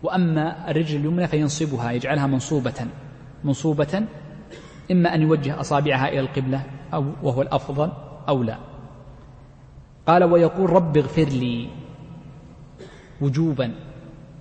[0.03, 2.87] وأما الرجل اليمنى فينصبها يجعلها منصوبة
[3.43, 4.03] منصوبة
[4.91, 6.63] إما أن يوجه أصابعها إلى القبلة
[6.95, 7.91] أو وهو الأفضل
[8.29, 8.57] أو لا.
[10.07, 11.69] قال ويقول رب اغفر لي
[13.21, 13.71] وجوبا.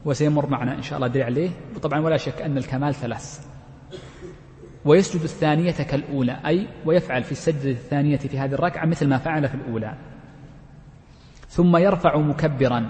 [0.04, 1.50] وسيمر معنا إن شاء الله دليل عليه.
[1.76, 3.46] وطبعا ولا شك أن الكمال ثلاث.
[4.84, 9.54] ويسجد الثانية كالأولى أي ويفعل في السجدة الثانية في هذه الركعة مثل ما فعل في
[9.54, 9.94] الأولى.
[11.48, 12.88] ثم يرفع مكبرا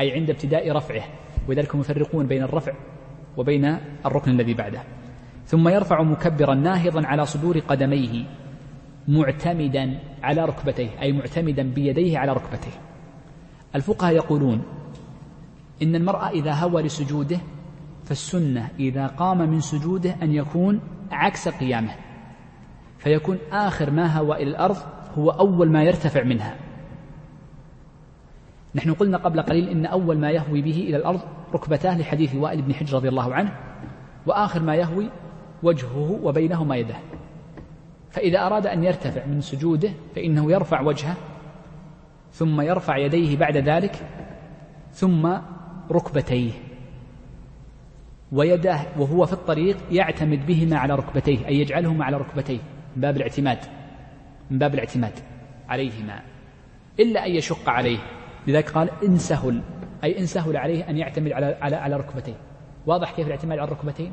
[0.00, 1.02] أي عند ابتداء رفعه.
[1.48, 2.72] ولذلك يفرقون بين الرفع
[3.36, 4.82] وبين الركن الذي بعده.
[5.46, 8.24] ثم يرفع مكبرا ناهضا على صدور قدميه.
[9.08, 12.80] معتمدا على ركبتيه أي معتمدا بيديه على ركبتيه.
[13.74, 14.62] الفقهاء يقولون
[15.82, 17.38] إن المرأة إذا هوى لسجوده
[18.04, 20.80] فالسنة إذا قام من سجوده أن يكون
[21.10, 21.94] عكس قيامه.
[22.98, 24.76] فيكون آخر ما هوى إلى الأرض
[25.18, 26.56] هو أول ما يرتفع منها.
[28.74, 31.20] نحن قلنا قبل قليل إن أول ما يهوي به إلى الأرض
[31.54, 33.52] ركبتاه لحديث وائل بن حجر رضي الله عنه
[34.26, 35.10] وآخر ما يهوي
[35.62, 36.96] وجهه وبينهما يده.
[38.10, 41.16] فإذا أراد أن يرتفع من سجوده فإنه يرفع وجهه
[42.32, 44.06] ثم يرفع يديه بعد ذلك
[44.92, 45.32] ثم
[45.90, 46.52] ركبتيه.
[48.32, 52.58] ويداه وهو في الطريق يعتمد بهما على ركبتيه أي يجعلهما على ركبتيه
[52.96, 53.58] من باب الاعتماد
[54.50, 55.12] من باب الاعتماد
[55.68, 56.22] عليهما
[57.00, 57.98] إلا أن يشق عليه.
[58.46, 59.62] لذلك قال إن سهل
[60.04, 62.34] أي إن سهل عليه أن يعتمد على على على ركبتيه.
[62.86, 64.12] واضح كيف الاعتماد على الركبتين؟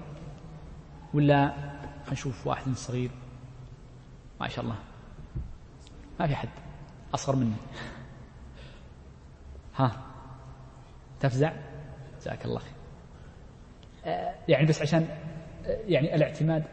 [1.13, 1.53] ولا
[2.11, 3.09] نشوف واحد صغير؟
[4.41, 4.75] ما شاء الله.
[6.19, 6.49] ما في حد.
[7.13, 7.55] أصغر مني.
[9.75, 9.91] ها.
[11.19, 11.53] تفزع؟
[12.19, 12.73] جزاك الله خير.
[14.05, 15.07] آه، يعني بس عشان
[15.65, 16.63] آه، يعني الاعتماد.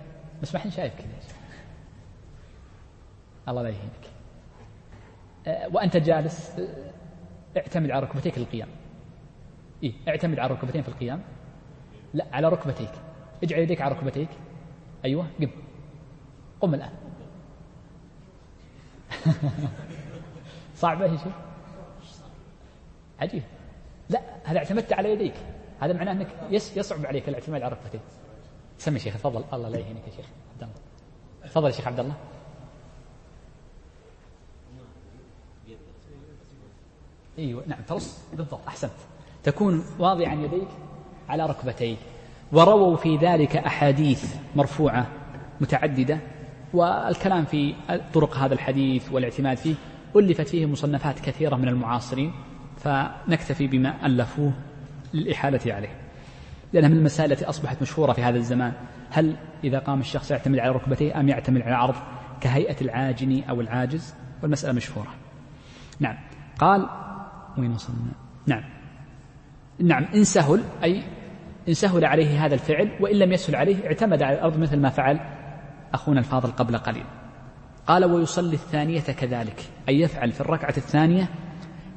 [0.43, 1.07] بس ما حد شايف كذا
[3.49, 4.11] الله لا يهينك.
[5.47, 6.61] آه، وأنت جالس
[7.57, 8.69] اعتمد على ركبتيك للقيام.
[9.83, 11.23] إيه اعتمد على الركبتين في القيام.
[12.15, 12.93] لا على ركبتيك.
[13.43, 14.29] اجعل يديك على ركبتيك.
[15.05, 15.51] أيوة قم.
[16.61, 17.03] قم الآن.
[20.77, 21.33] صعبة هي شيء
[23.20, 23.43] عجيب.
[24.11, 25.35] لا هذا اعتمدت على يديك.
[25.81, 28.01] هذا معناه إنك يصعب عليك الاعتماد على ركبتين.
[28.79, 29.45] سمي شيخ تفضل.
[29.53, 30.27] الله لا يهينك يا شيخ.
[30.53, 30.75] عبد الله.
[31.45, 32.14] تفضل يا شيخ عبد الله.
[37.39, 38.18] أيوه نعم ترص.
[38.33, 38.93] بالضبط أحسنت.
[39.45, 40.68] تكون واضعا يديك
[41.29, 41.99] على ركبتيك.
[42.53, 45.07] ورووا في ذلك أحاديث مرفوعة
[45.61, 46.18] متعددة.
[46.75, 47.75] والكلام في
[48.14, 49.75] طرق هذا الحديث والاعتماد فيه
[50.16, 52.33] ألفت فيه مصنفات كثيرة من المعاصرين
[52.77, 54.53] فنكتفي بما ألفوه
[55.14, 55.97] للإحالة عليه.
[56.72, 58.72] لأنها من المسائل التي أصبحت مشهورة في هذا الزمان
[59.11, 61.95] هل إذا قام الشخص يعتمد على ركبتيه أم يعتمد على عرض
[62.41, 65.09] كهيئة العاجن أو العاجز؟ والمسألة مشهورة.
[66.01, 66.16] نعم.
[66.59, 66.89] قال
[67.59, 68.12] وين وصلنا؟
[68.47, 68.64] نعم.
[69.79, 70.05] نعم.
[70.14, 71.03] إن سهل أي
[71.68, 75.20] إن سهل عليه هذا الفعل وإن لم يسهل عليه اعتمد على الأرض مثل ما فعل
[75.95, 77.05] أخونا الفاضل قبل قليل.
[77.86, 79.70] قال ويصلي الثانية كذلك.
[79.88, 81.28] أي يفعل في الركعة الثانية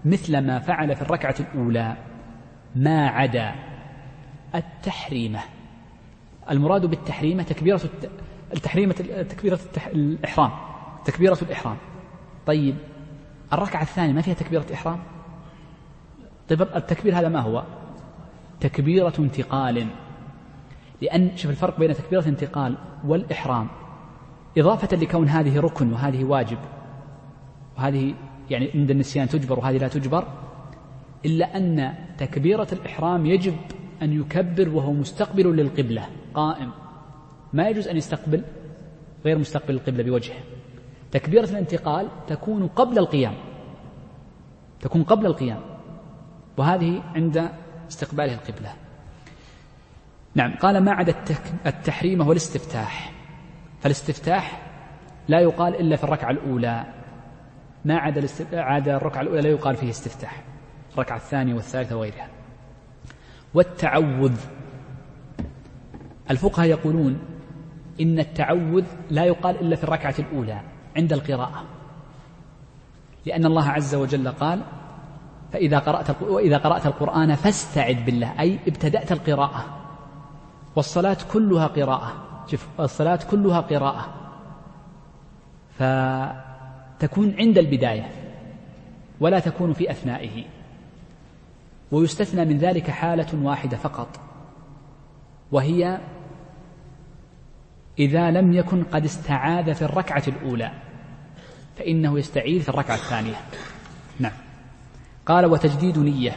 [0.06, 1.98] مثل ما فعل في الركعة الأولى.
[2.76, 3.56] ما عدا
[4.56, 5.40] التحريمة.
[6.52, 7.82] المراد بالتحريمة تكبيرة
[8.54, 8.94] التحريمة
[9.30, 10.52] تكبيرة الإحرام.
[11.06, 11.78] تكبيرة الإحرام.
[12.46, 12.76] طيب
[13.54, 15.00] الركعة الثانية ما فيها تكبيرة إحرام؟
[16.50, 17.64] طيب التكبير هذا ما هو؟
[18.60, 19.88] تكبيرة انتقال.
[21.02, 23.68] لأن شوف الفرق بين تكبيرة الانتقال والإحرام.
[24.58, 26.58] إضافة لكون هذه ركن وهذه واجب
[27.78, 28.14] وهذه
[28.50, 30.28] يعني عند النسيان تجبر وهذه لا تجبر
[31.26, 33.56] إلا أن تكبيرة الإحرام يجب
[34.02, 36.72] أن يكبر وهو مستقبل للقبلة قائم.
[37.54, 38.44] ما يجوز أن يستقبل
[39.26, 40.40] غير مستقبل القبلة بوجهه.
[41.12, 43.34] تكبيرة الانتقال تكون قبل القيام.
[44.82, 45.62] تكون قبل القيام.
[46.58, 47.50] وهذه عند
[47.90, 48.74] استقباله القبلة.
[50.36, 51.16] نعم قال ما عدا
[51.66, 53.17] التحريم هو الاستفتاح
[53.80, 54.62] فالاستفتاح
[55.28, 56.86] لا يقال إلا في الركعة الأولى.
[57.86, 60.44] ما عدا عدا الركعة الأولى لا يقال فيه استفتاح.
[60.94, 62.28] الركعة الثانية والثالثة وغيرها.
[63.54, 64.40] والتعوذ.
[66.32, 67.20] الفقهاء يقولون
[68.02, 70.62] إن التعوذ لا يقال إلا في الركعة الأولى
[70.96, 71.64] عند القراءة.
[73.26, 74.62] لأن الله عز وجل قال
[75.54, 78.40] فإذا قرأت وإذا قرأت القرآن فاستعذ بالله.
[78.40, 79.66] أي ابتدأت القراءة.
[80.76, 82.27] والصلاة كلها قراءة.
[82.48, 84.14] شوف الصلاة كلها قراءة.
[85.80, 88.12] فتكون عند البداية
[89.20, 90.44] ولا تكون في أثنائه.
[91.92, 94.20] ويستثنى من ذلك حالة واحدة فقط
[95.52, 96.00] وهي
[98.00, 100.72] إذا لم يكن قد استعاذ في الركعة الأولى
[101.78, 103.36] فإنه يستعيذ في الركعة الثانية.
[104.20, 104.32] نعم.
[105.26, 106.32] قال وتجديد نية.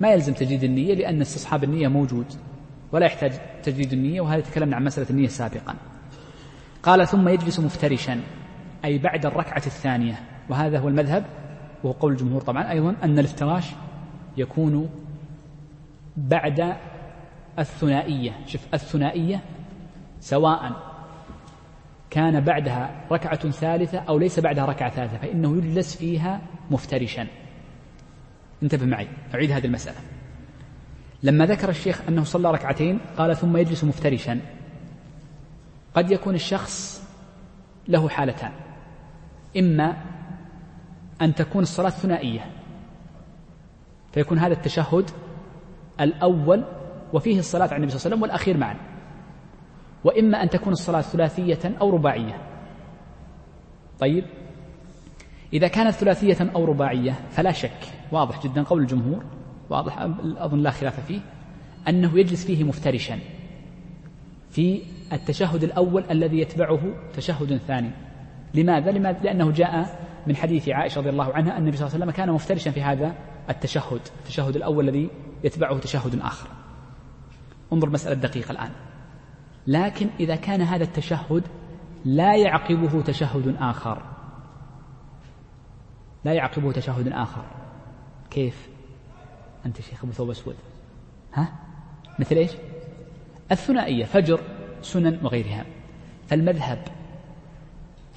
[0.00, 2.26] ما يلزم تجديد النية لأن استصحاب النية موجود.
[2.92, 3.32] ولا يحتاج
[3.62, 5.74] تجديد النية وهذا تكلمنا عن مسألة النية سابقا.
[6.82, 8.20] قال ثم يجلس مفترشا
[8.84, 10.14] أي بعد الركعة الثانية.
[10.48, 11.24] وهذا هو المذهب
[11.84, 13.66] وهو قول الجمهور طبعا أيضا أن الافتراش
[14.36, 14.90] يكون
[16.16, 16.76] بعد
[17.58, 18.32] الثنائية.
[18.46, 19.40] شوف الثنائية
[20.20, 20.92] سواء
[22.10, 26.40] كان بعدها ركعة ثالثة أو ليس بعدها ركعة ثالثة فإنه يجلس فيها
[26.70, 27.26] مفترشا.
[28.62, 30.11] انتبه معي أعيد هذه المسألة.
[31.22, 34.40] لما ذكر الشيخ أنه صلى ركعتين قال ثم يجلس مفترشا.
[35.94, 37.02] قد يكون الشخص
[37.88, 38.52] له حالتان.
[39.56, 39.96] إما
[41.22, 42.46] أن تكون الصلاة ثنائية
[44.12, 45.10] فيكون هذا التشهد
[46.00, 46.64] الأول
[47.12, 48.76] وفيه الصلاة على النبي صلى الله عليه وسلم والأخير معا.
[50.04, 52.38] وإما أن تكون الصلاة ثلاثية أو رباعية.
[54.00, 54.24] طيب
[55.52, 57.80] إذا كانت ثلاثية أو رباعية فلا شك
[58.12, 59.24] واضح جدا قول الجمهور
[59.72, 59.98] واضح
[60.38, 61.20] أظن لا خلاف فيه
[61.88, 63.18] أنه يجلس فيه مفترشا
[64.50, 66.80] في التشهد الأول الذي يتبعه
[67.14, 67.90] تشهد ثاني.
[68.54, 72.04] لماذا؟ لماذا؟ لأنه جاء من حديث عائشة رضي الله عنها أن النبي صلى الله عليه
[72.04, 73.14] وسلم كان مفترشا في هذا
[73.50, 75.10] التشهد التشهد الأول الذي
[75.44, 76.48] يتبعه تشهد آخر.
[77.72, 78.70] انظر مسألة دقيقة الآن.
[79.66, 81.42] لكن إذا كان هذا التشهد
[82.04, 84.02] لا يعقبه تشهد آخر.
[86.24, 87.44] لا يعقبه تشهد آخر.
[88.30, 88.71] كيف؟
[89.66, 90.56] أنت شيخ أبو ثوب أسود.
[91.34, 91.52] ها؟
[92.18, 92.50] مثل إيش؟
[93.52, 94.40] الثنائية فجر
[94.82, 95.64] سنن وغيرها.
[96.28, 96.78] فالمذهب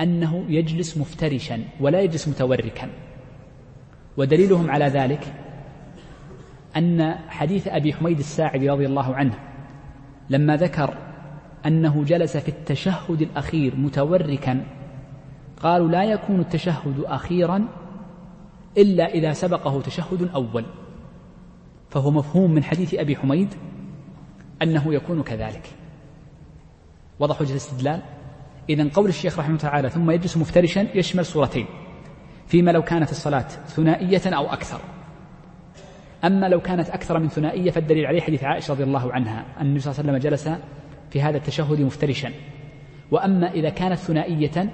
[0.02, 2.90] أنه يجلس مفترشا ولا يجلس متوركا.
[4.18, 5.34] ودليلهم على ذلك
[6.78, 9.40] أن حديث أبي حميد الساعدي رضي الله عنه
[10.30, 10.98] لما ذكر
[11.66, 14.66] أنه جلس في التشهد الأخير متوركا
[15.62, 17.68] قالوا لا يكون التشهد أخيرا
[18.78, 20.66] إلا إذا سبقه تشهد أول
[21.96, 23.48] فهو مفهوم من حديث أبي حميد
[24.62, 25.70] أنه يكون كذلك.
[27.20, 28.02] وضح وجه الاستدلال.
[28.70, 31.66] إذا قول الشيخ رحمه الله تعالى ثم يجلس مفترشا يشمل صورتين.
[32.48, 34.80] فيما لو كانت الصلاة ثنائية أو أكثر.
[36.24, 39.80] أما لو كانت أكثر من ثنائية فالدليل عليه حديث عائشة رضي الله عنها أن النبي
[39.80, 40.50] صلى الله عليه وسلم جلس
[41.10, 42.32] في هذا التشهد مفترشا.
[43.12, 44.74] وأما إذا كانت ثنائية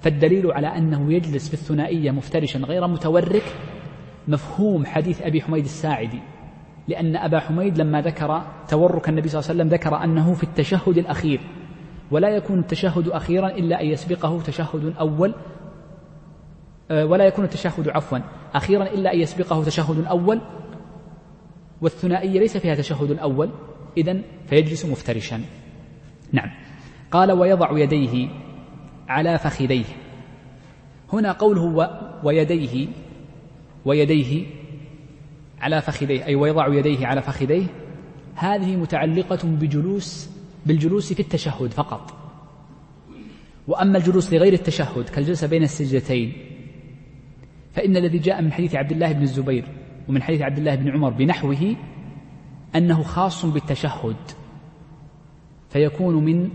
[0.00, 3.56] فالدليل على أنه يجلس في الثنائية مفترشا غير متورك
[4.28, 6.20] مفهوم حديث أبي حميد الساعدي.
[6.88, 10.98] لأن أبا حميد لما ذكر تورك النبي صلى الله عليه وسلم ذكر أنه في التشهد
[10.98, 11.40] الأخير
[12.10, 15.34] ولا يكون التشهد أخيرا إلا أن يسبقه تشهد أول
[16.90, 18.18] آه، ولا يكون التشهد عفوا
[18.54, 20.40] أخيرا إلا أن يسبقه تشهد أول
[21.80, 23.50] والثنائية ليس فيها تشهد أول
[23.96, 24.16] إذا
[24.46, 25.40] فيجلس مفترشا.
[26.32, 26.50] نعم.
[27.10, 28.28] قال ويضع يديه
[29.08, 29.84] على فخذيه.
[31.12, 31.90] هنا قوله
[32.24, 32.88] ويديه
[33.84, 34.46] ويديه
[35.60, 37.66] على فخذيه أي ويضع يديه على فخذيه
[38.34, 40.30] هذه متعلقة بجلوس
[40.66, 42.14] بالجلوس في التشهد فقط.
[43.68, 46.32] وأما الجلوس لغير التشهد كالجلسة بين السجدتين
[47.72, 49.64] فإن الذي جاء من حديث عبد الله بن الزبير
[50.08, 51.76] ومن حديث عبد الله بن عمر بنحوه
[52.76, 54.16] أنه خاص بالتشهد
[55.70, 56.50] فيكون من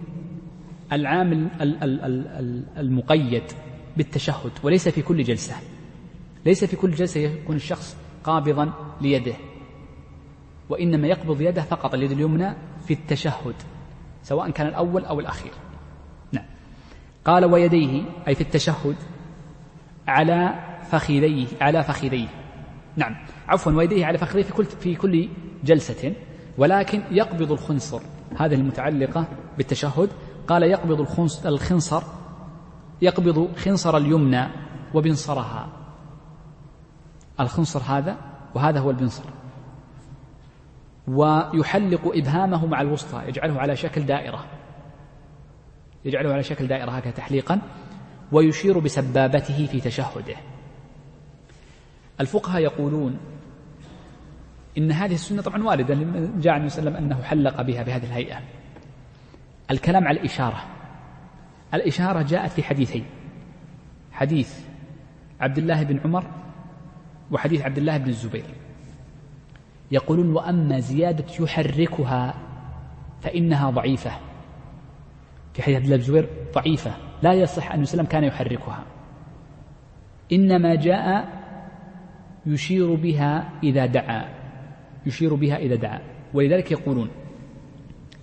[0.92, 1.48] العامل
[2.78, 3.44] المقيد
[3.98, 5.56] بالتشهد وليس في كل جلسة.
[6.46, 9.36] ليس في كل جلسة يكون الشخص قابضا ليده.
[10.70, 12.54] وإنما يقبض يده فقط اليد اليمنى
[12.88, 13.56] في التشهد
[14.24, 15.52] سواء كان الأول أو الأخير.
[16.32, 16.46] نعم.
[17.26, 18.96] قال ويديه أي في التشهد
[20.08, 20.54] على
[20.92, 22.28] فخذيه على فخذيه.
[22.96, 23.16] نعم.
[23.48, 25.30] عفوا ويديه على فخذيه في كل في كل
[25.64, 26.14] جلسة.
[26.58, 28.02] ولكن يقبض الخنصر.
[28.38, 30.10] هذه المتعلقة بالتشهد.
[30.48, 31.02] قال يقبض
[31.46, 32.04] الخنصر
[33.02, 34.48] يقبض خنصر اليمنى
[34.94, 35.85] وبنصرها.
[37.40, 38.18] الخنصر هذا
[38.56, 39.24] وهذا هو البنصر.
[41.08, 44.46] ويحلق إبهامه مع الوسطى يجعله على شكل دائرة.
[46.06, 47.62] يجعله على شكل دائرة هكذا تحليقا
[48.32, 50.36] ويشير بسبابته في تشهده.
[52.20, 53.18] الفقهاء يقولون
[54.78, 55.98] إن هذه السنة طبعا واردة
[56.38, 58.42] جاء عن وسلم أنه حلق بها بهذه الهيئة.
[59.72, 60.64] الكلام على الإشارة.
[61.74, 63.06] الإشارة جاءت في حديثين.
[64.12, 64.60] حديث
[65.40, 66.45] عبد الله بن عمر
[67.32, 68.46] وحديث عبد الله بن الزبير.
[69.92, 72.34] يقولون وأما زيادة يحركها
[73.22, 74.12] فإنها ضعيفة.
[75.54, 76.98] في حديث عبد الله بن الزبير ضعيفة.
[77.22, 78.84] لا يصح أن وسلم كان يحركها.
[80.32, 81.28] إنما جاء
[82.46, 84.26] يشير بها إذا دعا.
[85.06, 86.02] يشير بها إذا دعا.
[86.34, 87.10] ولذلك يقولون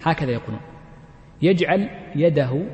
[0.02, 0.60] هكذا يقولون.
[1.42, 2.66] يجعل يده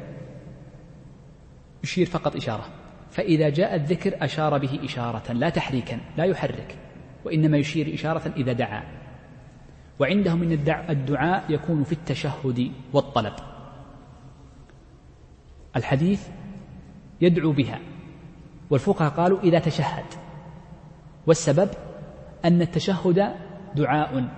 [1.85, 2.78] يشير فقط إشارة.
[3.19, 6.79] فإذا جاء الذكر أشار به إشارة لا تحريكا لا يحرك
[7.25, 8.83] وإنما يشير إشارة إذا دعا.
[9.99, 10.53] وعندهم من
[10.91, 13.33] الدعاء يكون في التشهد والطلب.
[15.77, 16.29] الحديث
[17.21, 17.79] يدعو بها.
[18.71, 20.05] والفقهاء قالوا إذا تشهد.
[21.27, 21.69] والسبب
[22.45, 23.35] أن التشهد
[23.77, 24.29] دعاء.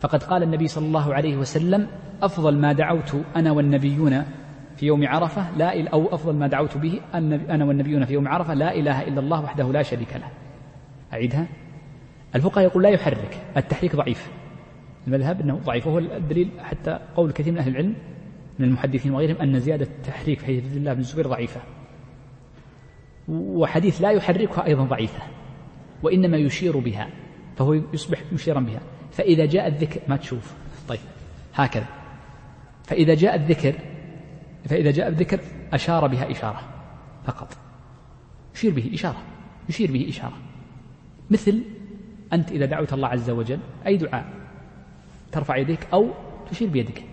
[0.00, 1.88] فقد قال النبي صلى الله عليه وسلم
[2.22, 4.24] أفضل ما دعوت أنا والنبيون
[4.78, 8.74] في يوم عرفة لا أو أفضل ما دعوت به أنا والنبيون في يوم عرفة لا
[8.74, 10.28] إله إلا الله وحده لا شريك له.
[11.12, 11.46] أعيدها؟
[12.34, 14.30] الفقهاء يقول لا يحرك التحريك ضعيف.
[15.06, 17.94] المذهب أنه ضعيف وهو الدليل حتى قول كثير من أهل العلم
[18.58, 21.60] من المحدثين وغيرهم أن زيادة التحريك في حديث عبد الله بن الزبير ضعيفة.
[23.28, 25.22] وحديث لا يحركها أيضا ضعيفة
[26.02, 27.08] وإنما يشير بها
[27.56, 28.80] فهو يصبح مشيرا بها.
[29.12, 30.54] فإذا جاء الذكر ما تشوف.
[30.88, 31.00] طيب
[31.54, 31.86] هكذا.
[32.84, 33.74] فإذا جاء الذكر
[34.68, 35.40] فإذا جاء الذكر
[35.72, 36.60] أشار بها إشارة
[37.24, 37.56] فقط.
[38.54, 39.22] يشير به إشارة
[39.68, 40.36] يشير به إشارة.
[41.30, 41.62] مثل
[42.32, 44.32] أنت إذا دعوت الله عز وجل أي دعاء
[45.32, 46.10] ترفع يديك أو
[46.50, 47.04] تشير بيدك.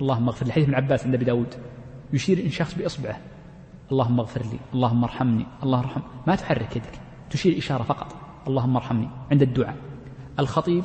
[0.00, 0.52] اللهم اغفر لي.
[0.52, 1.54] حديث ابن عباس عند أبي داود
[2.12, 3.20] يشير إن شخص بإصبعه.
[3.92, 4.58] اللهم اغفر لي.
[4.74, 5.46] اللهم ارحمني.
[5.62, 6.92] الله ارحم ما تحرك يدك.
[7.30, 8.16] تشير إشارة فقط.
[8.46, 9.08] اللهم ارحمني.
[9.30, 9.76] عند الدعاء.
[10.38, 10.84] الخطيب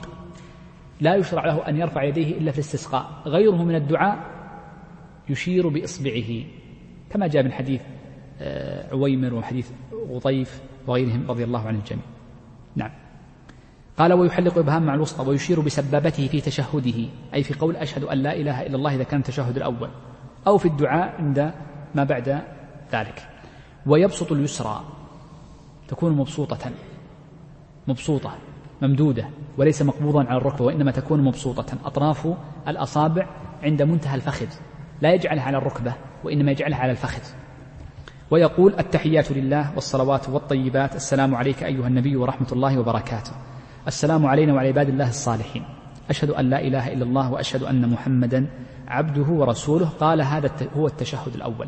[1.01, 3.21] لا يشرع له أن يرفع يديه إلا في الاستسقاء.
[3.26, 4.32] غيره من الدعاء
[5.34, 6.43] يشير بإصبعه
[7.09, 7.81] كما جاء من حديث
[8.41, 9.69] آه، عويمر وحديث
[10.11, 12.03] غطيف وغيرهم رضي الله عن الجميع
[12.75, 12.91] نعم.
[13.97, 18.36] قال ويحلق إبهام مع الوسطى ويشير بسبابته في تشهده أي في قول أشهد أن لا
[18.36, 19.89] إله إلا الله إذا كان التشهد الأول
[20.47, 21.53] أو في الدعاء عند
[21.95, 22.41] ما بعد
[22.91, 23.27] ذلك.
[23.86, 24.84] ويبسط اليسرى
[25.88, 26.71] تكون مبسوطة
[27.88, 28.38] مبسوطة
[28.81, 29.25] ممدودة
[29.57, 31.77] وليس مقبوضا على الركبة وإنما تكون مبسوطة.
[31.86, 32.27] أطراف
[32.67, 33.27] الأصابع
[33.63, 34.47] عند منتهى الفخذ.
[35.02, 37.22] لا يجعلها على الركبة وإنما يجعلها على الفخذ.
[38.32, 40.96] ويقول التحيات لله والصلوات والطيبات.
[40.96, 43.32] السلام عليك أيها النبي ورحمة الله وبركاته.
[43.88, 45.64] السلام علينا وعلى عباد الله الصالحين.
[46.10, 48.48] أشهد أن لا إله إلا الله وأشهد أن محمدا
[48.88, 49.89] عبده ورسوله.
[49.89, 51.68] قال هذا هو التشهد الأول.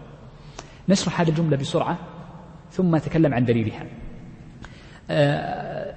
[0.90, 1.98] نشرح هذه الجملة بسرعة
[2.72, 3.86] ثم نتكلم عن دليلها.
[5.10, 5.96] آه،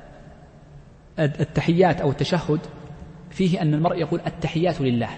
[1.19, 2.61] التحيات أو التشهد
[3.31, 5.09] فيه أن المرء يقول التحيات لله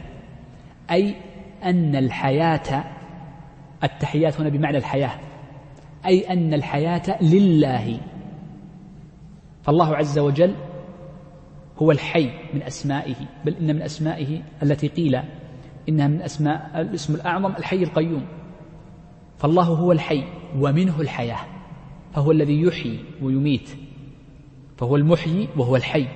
[0.90, 1.16] أي
[1.64, 2.84] أن الحياة
[3.84, 5.10] التحيات هنا بمعنى الحياة
[6.06, 8.00] أي أن الحياة لله.
[9.62, 10.54] فالله عز وجل
[11.78, 15.20] هو الحي من أسمائه بل إن من أسمائه التي قيل
[15.88, 18.26] إنها من أسماء الاسم الأعظم الحي القيوم.
[19.38, 20.24] فالله هو الحي
[20.58, 21.40] ومنه الحياة
[22.14, 23.70] فهو الذي يحيي ويميت
[24.76, 26.06] فهو المحيي وهو الحي.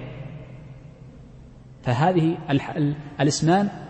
[1.83, 2.39] فهذه
[3.21, 3.84] الاسمان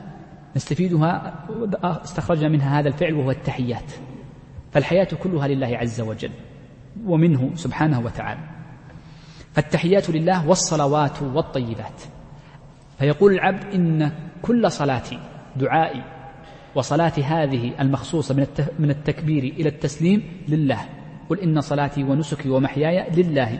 [0.57, 1.45] نستفيدها
[1.83, 3.93] استخرجنا منها هذا الفعل وهو التحيات.
[4.73, 6.31] فالحياة كلها لله عز وجل
[7.07, 8.41] ومنه سبحانه وتعالى.
[9.53, 12.03] فالتحيات لله والصلوات والطيبات.
[12.99, 15.19] فيقول العبد إن كل صلاتي
[15.57, 16.03] دعائي
[16.75, 18.47] وصلاتي هذه المخصوصة
[18.79, 20.81] من التكبير إلى التسليم لله.
[21.29, 23.59] قل إن صلاتي ونسكي ومحياي لله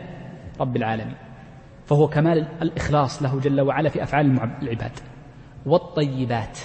[0.59, 1.15] رب العالمين.
[1.85, 4.91] فهو كمال الإخلاص له جل وعلا في أفعال العباد.
[5.65, 6.59] والطيبات.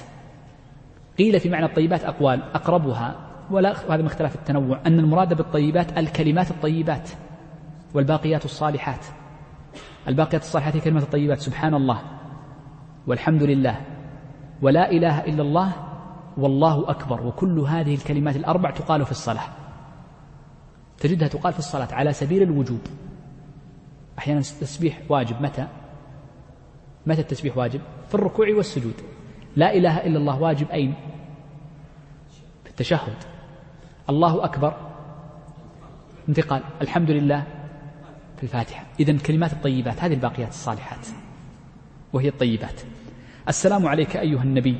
[1.21, 3.17] قيل في معنى الطيبات أقوال أقربها
[3.51, 7.11] ولا وهذا من اختلاف التنوع أن المراد بالطيبات الكلمات الطيبات
[7.95, 9.07] والباقيات الصالحات.
[10.09, 12.03] الباقيات الصالحات هي كلمات الطيبات سبحان الله
[13.07, 13.81] والحمد لله
[14.63, 15.73] ولا إله إلا الله
[16.37, 19.49] والله أكبر وكل هذه الكلمات الأربع تقال في الصلاة.
[20.99, 22.81] تجدها تقال في الصلاة على سبيل الوجوب.
[24.19, 25.67] أحيانا التسبيح واجب متى؟
[27.07, 28.95] متى التسبيح واجب؟ في الركوع والسجود.
[29.57, 30.95] لا إله إلا الله واجب أين
[32.65, 33.17] في التشهد
[34.11, 34.77] الله أكبر.
[36.29, 36.63] انتقال.
[36.83, 37.45] الحمد لله
[38.37, 38.87] في الفاتحة.
[39.01, 41.07] إذا كلمات الطيبات هذه الباقيات الصالحات.
[42.13, 42.81] وهي الطيبات.
[43.49, 44.77] السلام عليك أيها النبي.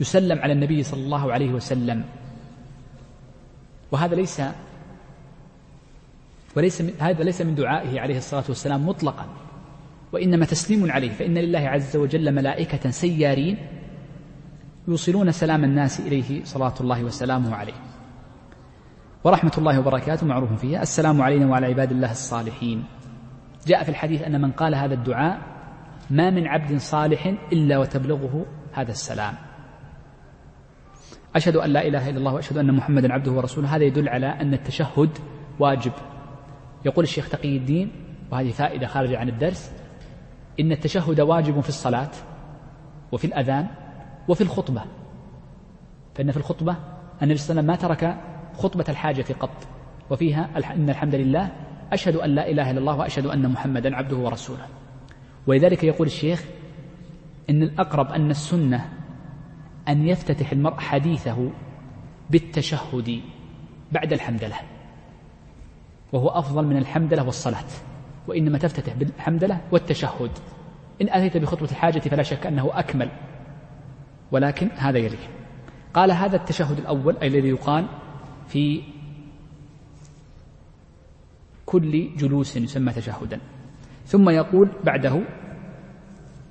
[0.00, 2.04] يسلم على النبي صلى الله عليه وسلم.
[3.92, 4.42] وهذا ليس
[6.56, 9.26] وليس من هذا ليس من دعائه عليه الصلاة والسلام مطلقا.
[10.12, 11.10] وإنما تسليم عليه.
[11.10, 13.75] فإن لله عز وجل ملائكة سيارين
[14.88, 17.74] يوصلون سلام الناس إليه صلاة الله وسلامه عليه.
[19.24, 20.82] ورحمة الله وبركاته معروف فيها.
[20.82, 22.84] السلام علينا وعلى عباد الله الصالحين.
[23.66, 25.38] جاء في الحديث أن من قال هذا الدعاء
[26.10, 29.34] ما من عبد صالح إلا وتبلغه هذا السلام.
[31.36, 33.76] أشهد أن لا إله إلا الله وأشهد أن محمدا عبده ورسوله.
[33.76, 35.10] هذا يدل على أن التشهد
[35.58, 35.92] واجب.
[36.84, 37.90] يقول الشيخ تقي الدين
[38.30, 39.72] وهذه فائدة خارجة عن الدرس
[40.60, 42.10] إن التشهد واجب في الصلاة
[43.12, 43.66] وفي الأذان
[44.28, 44.84] وفي الخطبة.
[46.14, 46.76] فإن في الخطبة
[47.22, 48.16] النبي صلى الله عليه وسلم ما ترك
[48.58, 49.66] خطبة الحاجة قط
[50.10, 51.52] وفيها إن الحمد لله
[51.92, 54.66] أشهد أن لا إله إلا الله وأشهد أن محمدا عبده ورسوله.
[55.46, 56.44] ولذلك يقول الشيخ
[57.50, 58.88] إن الأقرب أن السنة
[59.88, 61.50] أن يفتتح المرء حديثه
[62.30, 63.20] بالتشهد
[63.92, 64.56] بعد الحمدلة
[66.12, 67.64] وهو أفضل من الحمدلة والصلاة
[68.28, 70.30] وإنما تفتتح بالحمدلة والتشهد.
[71.02, 73.10] إن أتيت بخطبة الحاجة فلا شك أنه أكمل
[74.32, 75.28] ولكن هذا يليه
[75.94, 77.86] قال هذا التشهد الأول أي الذي يقال
[78.48, 78.82] في
[81.66, 83.40] كل جلوس يسمى تشهدا.
[84.06, 85.22] ثم يقول بعده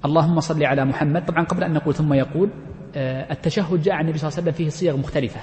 [0.06, 1.26] اللهم صل على محمد.
[1.26, 2.50] طبعا قبل أن نقول ثم يقول
[2.96, 5.40] آه، التشهد جاء عن النبي صلى الله عليه وسلم فيه صيغ مختلفة.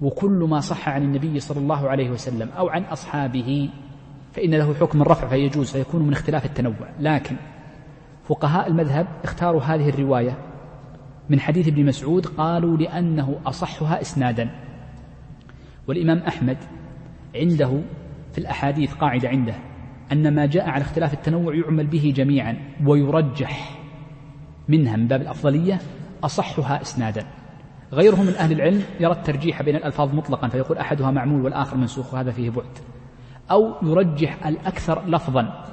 [0.00, 3.70] وكل ما صح عن النبي صلى الله عليه وسلم أو عن أصحابه
[4.32, 6.88] فإن له حكم الرفع فيجوز فيكون من اختلاف التنوع.
[7.00, 7.36] لكن
[8.24, 10.38] فقهاء المذهب اختاروا هذه الرواية
[11.30, 14.50] من حديث ابن مسعود قالوا لأنه أصحها إسنادا.
[15.88, 16.56] والإمام أحمد
[17.36, 17.80] عنده
[18.32, 19.54] في الأحاديث قاعدة عنده
[20.12, 22.56] أن ما جاء على اختلاف التنوع يعمل به جميعا
[22.86, 23.78] ويرجح
[24.68, 25.78] منها من باب الأفضلية
[26.24, 27.26] أصحها إسنادا.
[27.92, 32.30] غيره من أهل العلم يرى الترجيح بين الألفاظ مطلقا فيقول أحدها معمول والآخر منسوخ وهذا
[32.30, 32.78] فيه بعد.
[33.50, 35.64] أو يرجح الأكثر لفظا.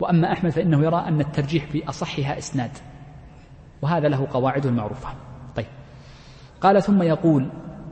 [0.00, 2.70] وأما أحمد فإنه يرى أن الترجيح بأصحها إسناد
[3.82, 5.08] وهذا له قواعده المعروفة
[5.56, 5.66] طيب.
[6.60, 7.48] قال ثم يقول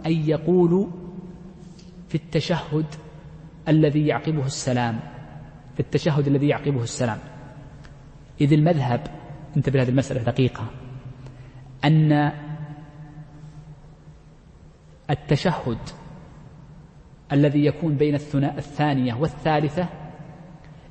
[0.06, 0.90] أي يقول
[2.08, 2.86] في التشهد
[3.68, 5.00] الذي يعقبه السلام
[5.74, 7.18] في التشهد الذي يعقبه السلام.
[8.40, 9.00] إذ المذهب
[9.56, 10.64] انتبه هذه المسألة دقيقة
[11.84, 12.32] أن
[15.10, 15.78] التشهد
[17.32, 19.88] الذي يكون بين الثانية والثالثة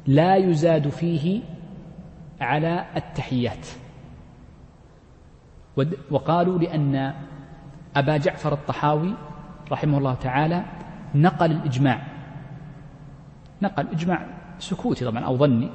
[0.08, 1.42] لا يزاد فيه
[2.42, 3.68] على التحيات.
[6.12, 7.14] وقالوا لأن
[7.96, 9.14] أبا جعفر الطحاوي
[9.72, 10.66] رحمه الله تعالى
[11.16, 12.08] نقل الإجماع.
[13.62, 14.28] نقل إجماع
[14.60, 15.70] سكوتي طبعا أو ظني.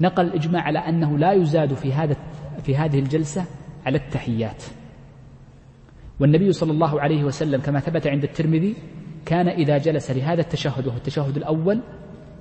[0.00, 2.16] نقل الإجماع على أنه لا يزاد في هذا
[2.62, 3.44] في هذه الجلسة
[3.86, 4.62] على التحيات.
[6.20, 8.76] والنبي صلى الله عليه وسلم كما ثبت عند الترمذي
[9.26, 11.80] كان إذا جلس لهذا التشهد وهو التشهد الأول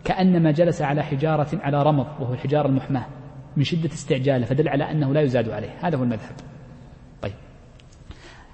[0.04, 3.06] كأنما جلس على حجارة على رمض وهو الحجارة المحماة
[3.58, 5.70] من شدة استعجاله فدل على أنه لا يزاد عليه.
[5.82, 6.36] هذا هو المذهب.
[7.22, 7.34] طيب.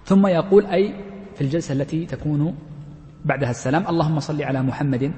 [0.05, 0.95] ثم يقول أي
[1.35, 2.55] في الجلسة التي تكون
[3.25, 5.11] بعدها السلام اللهم صل على محمد.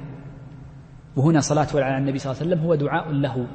[1.16, 3.48] وهنا صلاة على النبي صلى الله عليه وسلم هو دعاء له.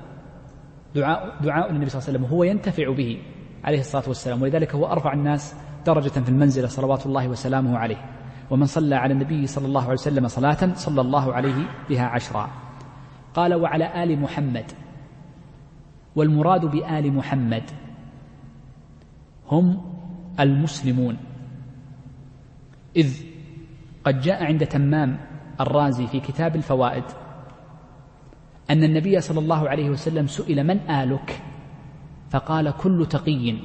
[0.94, 3.18] دعاء دعاء النبي صلى الله عليه وسلم وهو ينتفع به
[3.64, 4.42] عليه الصلاة والسلام.
[4.42, 5.54] ولذلك هو أرفع الناس
[5.86, 8.04] درجة في المنزلة صلوات الله وسلامه عليه.
[8.50, 12.63] ومن صلى على النبي صلى الله عليه وسلم صلاة صلى الله عليه بها عشرا.
[13.34, 14.72] قال وعلى آل محمد.
[16.16, 17.62] والمراد بآل محمد
[19.50, 19.82] هم
[20.40, 21.16] المسلمون.
[22.96, 23.22] إذ
[24.04, 25.18] قد جاء عند تمام
[25.60, 27.04] الرازي في كتاب الفوائد
[28.70, 31.42] أن النبي صلى الله عليه وسلم سئل من آلك؟
[32.30, 33.58] فقال كل تقي.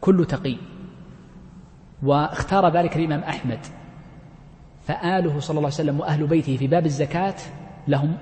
[0.00, 0.56] كل تقي.
[2.02, 3.60] واختار ذلك الإمام أحمد.
[4.86, 7.34] فآله صلى الله عليه وسلم وأهل بيته في باب الزكاة
[7.88, 8.16] لهم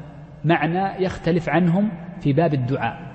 [0.45, 1.91] معنى يختلف عنهم
[2.21, 3.15] في باب الدعاء.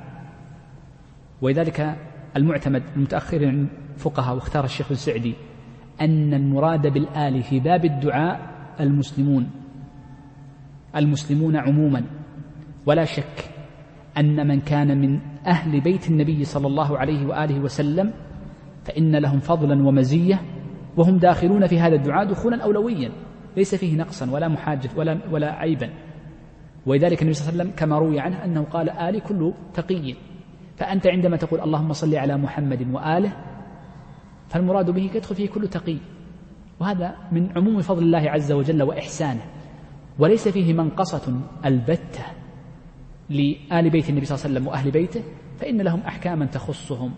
[1.41, 1.95] ولذلك
[2.37, 5.35] المعتمد المتأخر عن فقهاء واختار الشيخ السعدي
[6.01, 8.39] أن المراد بالآل في باب الدعاء
[8.79, 9.49] المسلمون
[10.95, 12.03] المسلمون عموما.
[12.85, 13.49] ولا شك
[14.17, 18.13] أن من كان من أهل بيت النبي صلى الله عليه وآله وسلم
[18.85, 20.41] فإن لهم فضلا ومزية
[20.97, 23.11] وهم داخلون في هذا الدعاء دخولا أولويا.
[23.57, 25.89] ليس فيه نقصا ولا محاجة ولا, ولا عيبا.
[26.85, 30.15] ولذلك النبي صلى الله عليه وسلم كما روي عنه أنه قال آلي كل تقي.
[30.77, 33.31] فأنت عندما تقول اللهم صل على محمد وآله
[34.49, 35.97] فالمراد به يدخل فيه كل تقي.
[36.79, 39.41] وهذا من عموم فضل الله عز وجل وإحسانه.
[40.19, 42.23] وليس فيه منقصة البتة
[43.29, 45.23] لآل بيت النبي صلى الله عليه وسلم وأهل بيته
[45.59, 47.11] فإن لهم أحكاما تخصهم.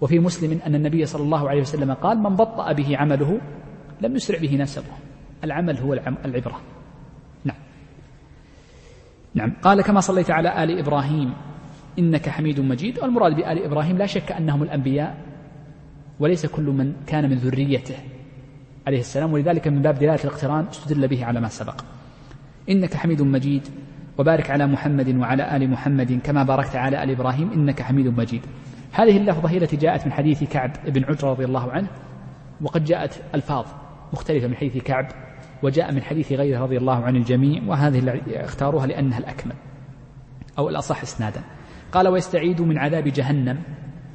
[0.00, 3.40] وفي مسلم أن النبي صلى الله عليه وسلم قال من بطأ به عمله
[4.00, 5.05] لم يسرع به نسبه.
[5.44, 6.60] العمل هو العبرة.
[7.44, 7.56] نعم.
[9.34, 9.52] نعم.
[9.62, 11.34] قال كما صليت على آل إبراهيم
[11.98, 12.98] إنك حميد مجيد.
[12.98, 15.18] والمراد بآل إبراهيم لا شك أنهم الأنبياء
[16.20, 17.96] وليس كل من كان من ذريته
[18.86, 19.32] عليه السلام.
[19.32, 21.84] ولذلك من باب دلالة الاقتران استدل به على ما سبق.
[22.70, 23.68] إنك حميد مجيد
[24.18, 28.42] وبارك على محمد وعلى آل محمد كما باركت على آل إبراهيم إنك حميد مجيد.
[28.92, 31.88] هذه اللفظة هي التي جاءت من حديث كعب بن عجرة رضي الله عنه
[32.60, 33.66] وقد جاءت ألفاظ
[34.12, 35.08] مختلفة من حديث كعب
[35.62, 39.54] وجاء من حديث غيره رضي الله عن الجميع وهذه اختاروها لأنها الأكمل
[40.58, 41.40] أو الأصح إسنادا.
[41.92, 43.58] قال ويستعيد من عذاب جهنم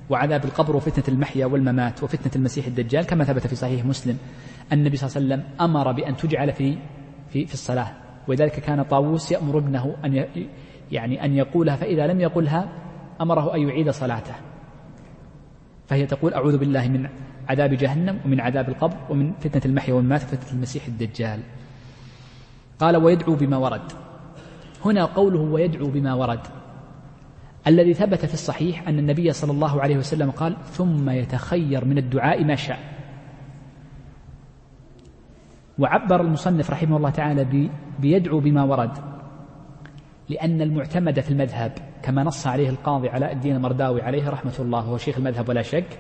[0.10, 4.18] وعذاب القبر وفتنة المحيا والممات وفتنة المسيح الدجال كما ثبت في صحيح مسلم
[4.74, 6.78] النبي صلى الله عليه وسلم أمر بأن تجعل في
[7.30, 7.92] في في الصلاة.
[8.28, 10.26] ولذلك كان طاووس يأمر ابنه أن
[10.92, 12.70] يعني أن يقولها فإذا لم يقلها
[13.22, 14.34] أمره أن يعيد صلاته.
[15.88, 17.10] فهي تقول أعوذ بالله من
[17.52, 21.40] عذاب جهنم ومن عذاب القبر ومن فتنة المحيا والممات وفتنة المسيح الدجال.
[22.80, 23.88] قال ويدعو بما ورد.
[24.86, 26.40] هنا قوله ويدعو بما ورد
[27.68, 32.44] الذي ثبت في الصحيح أن النبي صلى الله عليه وسلم قال ثم يتخير من الدعاء
[32.44, 32.80] ما شاء
[35.80, 38.98] وعبر المصنف رحمه الله تعالى بيدعو بما ورد.
[40.30, 41.72] لأن المعتمد في المذهب
[42.04, 46.00] كما نص عليه القاضي علاء الدين المرداوي عليه رحمة الله وهو شيخ المذهب ولا شك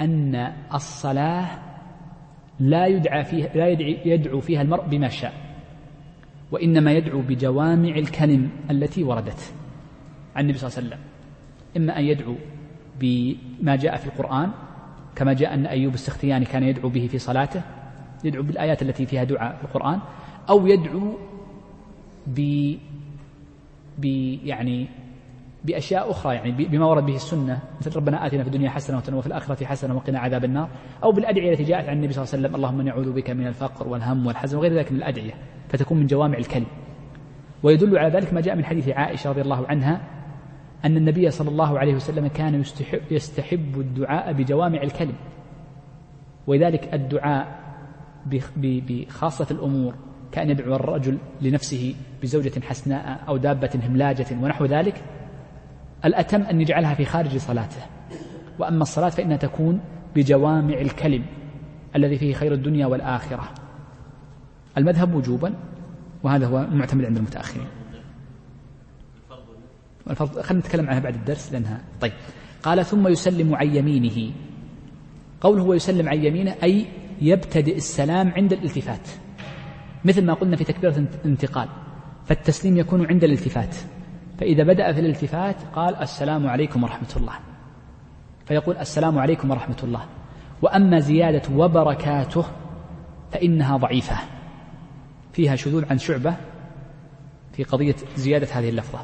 [0.00, 1.46] أن الصلاة
[2.60, 3.68] لا يدعى فيها لا
[4.04, 5.32] يدعو فيها المرء بما شاء
[6.50, 9.52] وإنما يدعو بجوامع الكلم التي وردت
[10.36, 11.00] عن النبي صلى الله عليه وسلم.
[11.76, 12.34] إما أن يدعو
[13.00, 14.50] بما جاء في القرآن
[15.16, 17.62] كما جاء أن أيوب السختياني كان يدعو به في صلاته
[18.24, 20.00] يدعو بالآيات التي فيها دعاء في القرآن
[20.48, 21.18] أو يدعو
[22.26, 22.74] ب
[23.98, 24.04] ب
[24.44, 24.88] يعني
[25.64, 29.64] بأشياء أخرى يعني بما ورد به السنة مثل ربنا آتنا في الدنيا حسنة وفي الآخرة
[29.64, 30.68] حسنة وقنا عذاب النار
[31.02, 33.88] أو بالأدعية التي جاءت عن النبي صلى الله عليه وسلم اللهم نعوذ بك من الفقر
[33.88, 35.32] والهم والحزن وغير ذلك من الأدعية
[35.68, 36.66] فتكون من جوامع الكلم
[37.62, 40.00] ويدل على ذلك ما جاء من حديث عائشة رضي الله عنها
[40.84, 45.14] أن النبي صلى الله عليه وسلم كان يستحب, يستحب الدعاء بجوامع الكلم
[46.46, 47.58] ولذلك الدعاء
[48.56, 49.94] بخاصة الأمور
[50.32, 55.02] كأن يدعو الرجل لنفسه بزوجة حسناء أو دابة هملاجة ونحو ذلك
[56.04, 57.82] الأتم أن يجعلها في خارج صلاته.
[58.58, 59.80] وأما الصلاة فإنها تكون
[60.16, 61.24] بجوامع الكلم
[61.96, 63.48] الذي فيه خير الدنيا والآخرة.
[64.78, 65.54] المذهب وجوبا
[66.22, 67.66] وهذا هو المعتمد عند المتأخرين.
[70.10, 72.12] الفرض خلينا نتكلم عنها بعد الدرس لأنها طيب.
[72.62, 74.32] قال ثم يسلم عن يمينه.
[75.40, 76.86] قوله ويسلم عن يمينه أي
[77.20, 79.08] يبتدئ السلام عند الالتفات.
[80.04, 81.68] مثل ما قلنا في تكبيرة الانتقال
[82.24, 83.76] فالتسليم يكون عند الالتفات.
[84.38, 87.32] فإذا بدأ في الالتفات قال السلام عليكم ورحمة الله.
[88.46, 90.04] فيقول السلام عليكم ورحمة الله.
[90.62, 92.44] وأما زيادة وبركاته
[93.32, 94.16] فإنها ضعيفة.
[95.32, 96.34] فيها شذوذ عن شعبة
[97.52, 98.98] في قضية زيادة هذه اللفظة.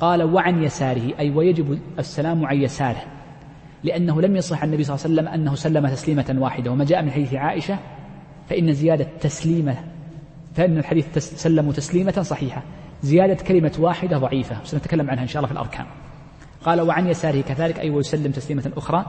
[0.00, 3.02] قال وعن يساره أي ويجب السلام عن يساره
[3.84, 6.70] لأنه لم يصح عن النبي صلى الله عليه وسلم أنه سلم تسليمة واحدة.
[6.70, 7.78] وما جاء من حديث عائشة
[8.48, 9.76] فإن زيادة تسليمة
[10.54, 12.62] فإن الحديث سلموا تسليمة صحيحة.
[13.04, 15.86] زيادة كلمة واحدة ضعيفة سنتكلم عنها إن شاء الله في الأركان.
[16.64, 19.06] قال وعن يساره كذلك أي ويسلم تسليمة أخرى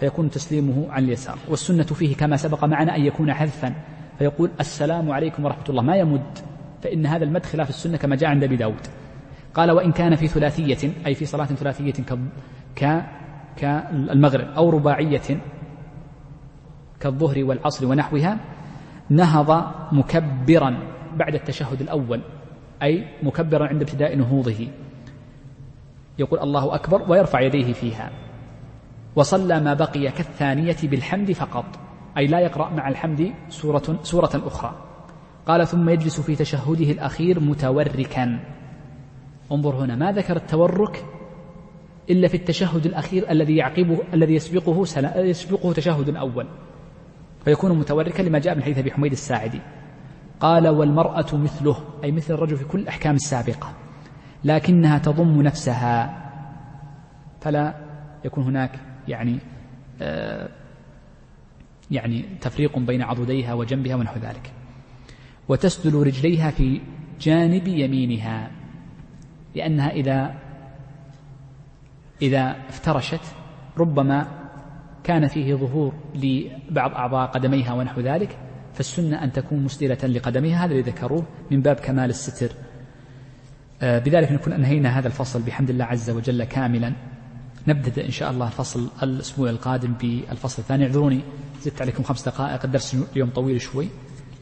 [0.00, 1.38] فيكون تسليمه عن اليسار.
[1.48, 3.74] والسنة فيه كما سبق معنا أن يكون حذفا
[4.18, 5.82] فيقول السلام عليكم ورحمة الله.
[5.82, 6.38] ما يمد
[6.82, 8.86] فإن هذا المد خلاف السنة كما جاء عند أبي داود.
[9.54, 12.04] قال وإن كان في ثلاثية أي في صلاة ثلاثية
[12.76, 13.02] ك
[13.56, 15.40] كالمغرب أو رباعية
[17.00, 18.38] كالظهر والعصر ونحوها
[19.10, 20.78] نهض مكبرا
[21.16, 22.20] بعد التشهد الأول
[22.82, 24.68] أي مكبرا عند ابتداء نهوضه.
[26.18, 28.10] يقول الله أكبر ويرفع يديه فيها.
[29.16, 31.64] وصلى ما بقي كالثانية بالحمد فقط
[32.18, 34.74] أي لا يقرأ مع الحمد سورة, سورة أخرى.
[35.46, 38.40] قال ثم يجلس في تشهده الأخير متوركا.
[39.52, 41.04] انظر هنا ما ذكر التورك
[42.10, 44.84] إلا في التشهد الأخير الذي يعقبه الذي يسبقه
[45.16, 46.46] يسبقه تشهد أول
[47.44, 49.60] فيكون متوركا لما جاء من حديث أبي حميد الساعدي.
[50.40, 53.74] قال والمرأة مثله أي مثل الرجل في كل الأحكام السابقة
[54.44, 56.22] لكنها تضم نفسها
[57.40, 57.74] فلا
[58.24, 59.38] يكون هناك يعني
[60.02, 60.48] آه
[61.90, 64.52] يعني تفريق بين عضديها وجنبها ونحو ذلك.
[65.48, 66.80] وتسدل رجليها في
[67.20, 68.50] جانب يمينها
[69.54, 70.34] لأنها إذا
[72.22, 73.20] إذا افترشت
[73.78, 74.26] ربما
[75.04, 78.38] كان فيه ظهور لبعض أعضاء قدميها ونحو ذلك
[78.76, 82.52] فالسنة أن تكون مسدلة لقدميها هذا اللي ذكروه من باب كمال الستر.
[83.82, 86.92] آه، بذلك نكون أنهينا هذا الفصل بحمد الله عز وجل كاملا.
[87.68, 90.84] نبدأ إن شاء الله الفصل الأسبوع القادم بالفصل الثاني.
[90.84, 91.20] اعذروني
[91.62, 93.88] زدت عليكم خمس دقائق الدرس اليوم طويل شوي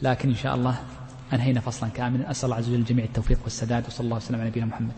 [0.02, 0.78] لكن إن شاء الله
[1.32, 2.30] أنهينا فصلا كاملا.
[2.30, 4.92] أسأل الله عز وجل الجميع التوفيق والسداد وصلى الله وسلم على نبينا محمد.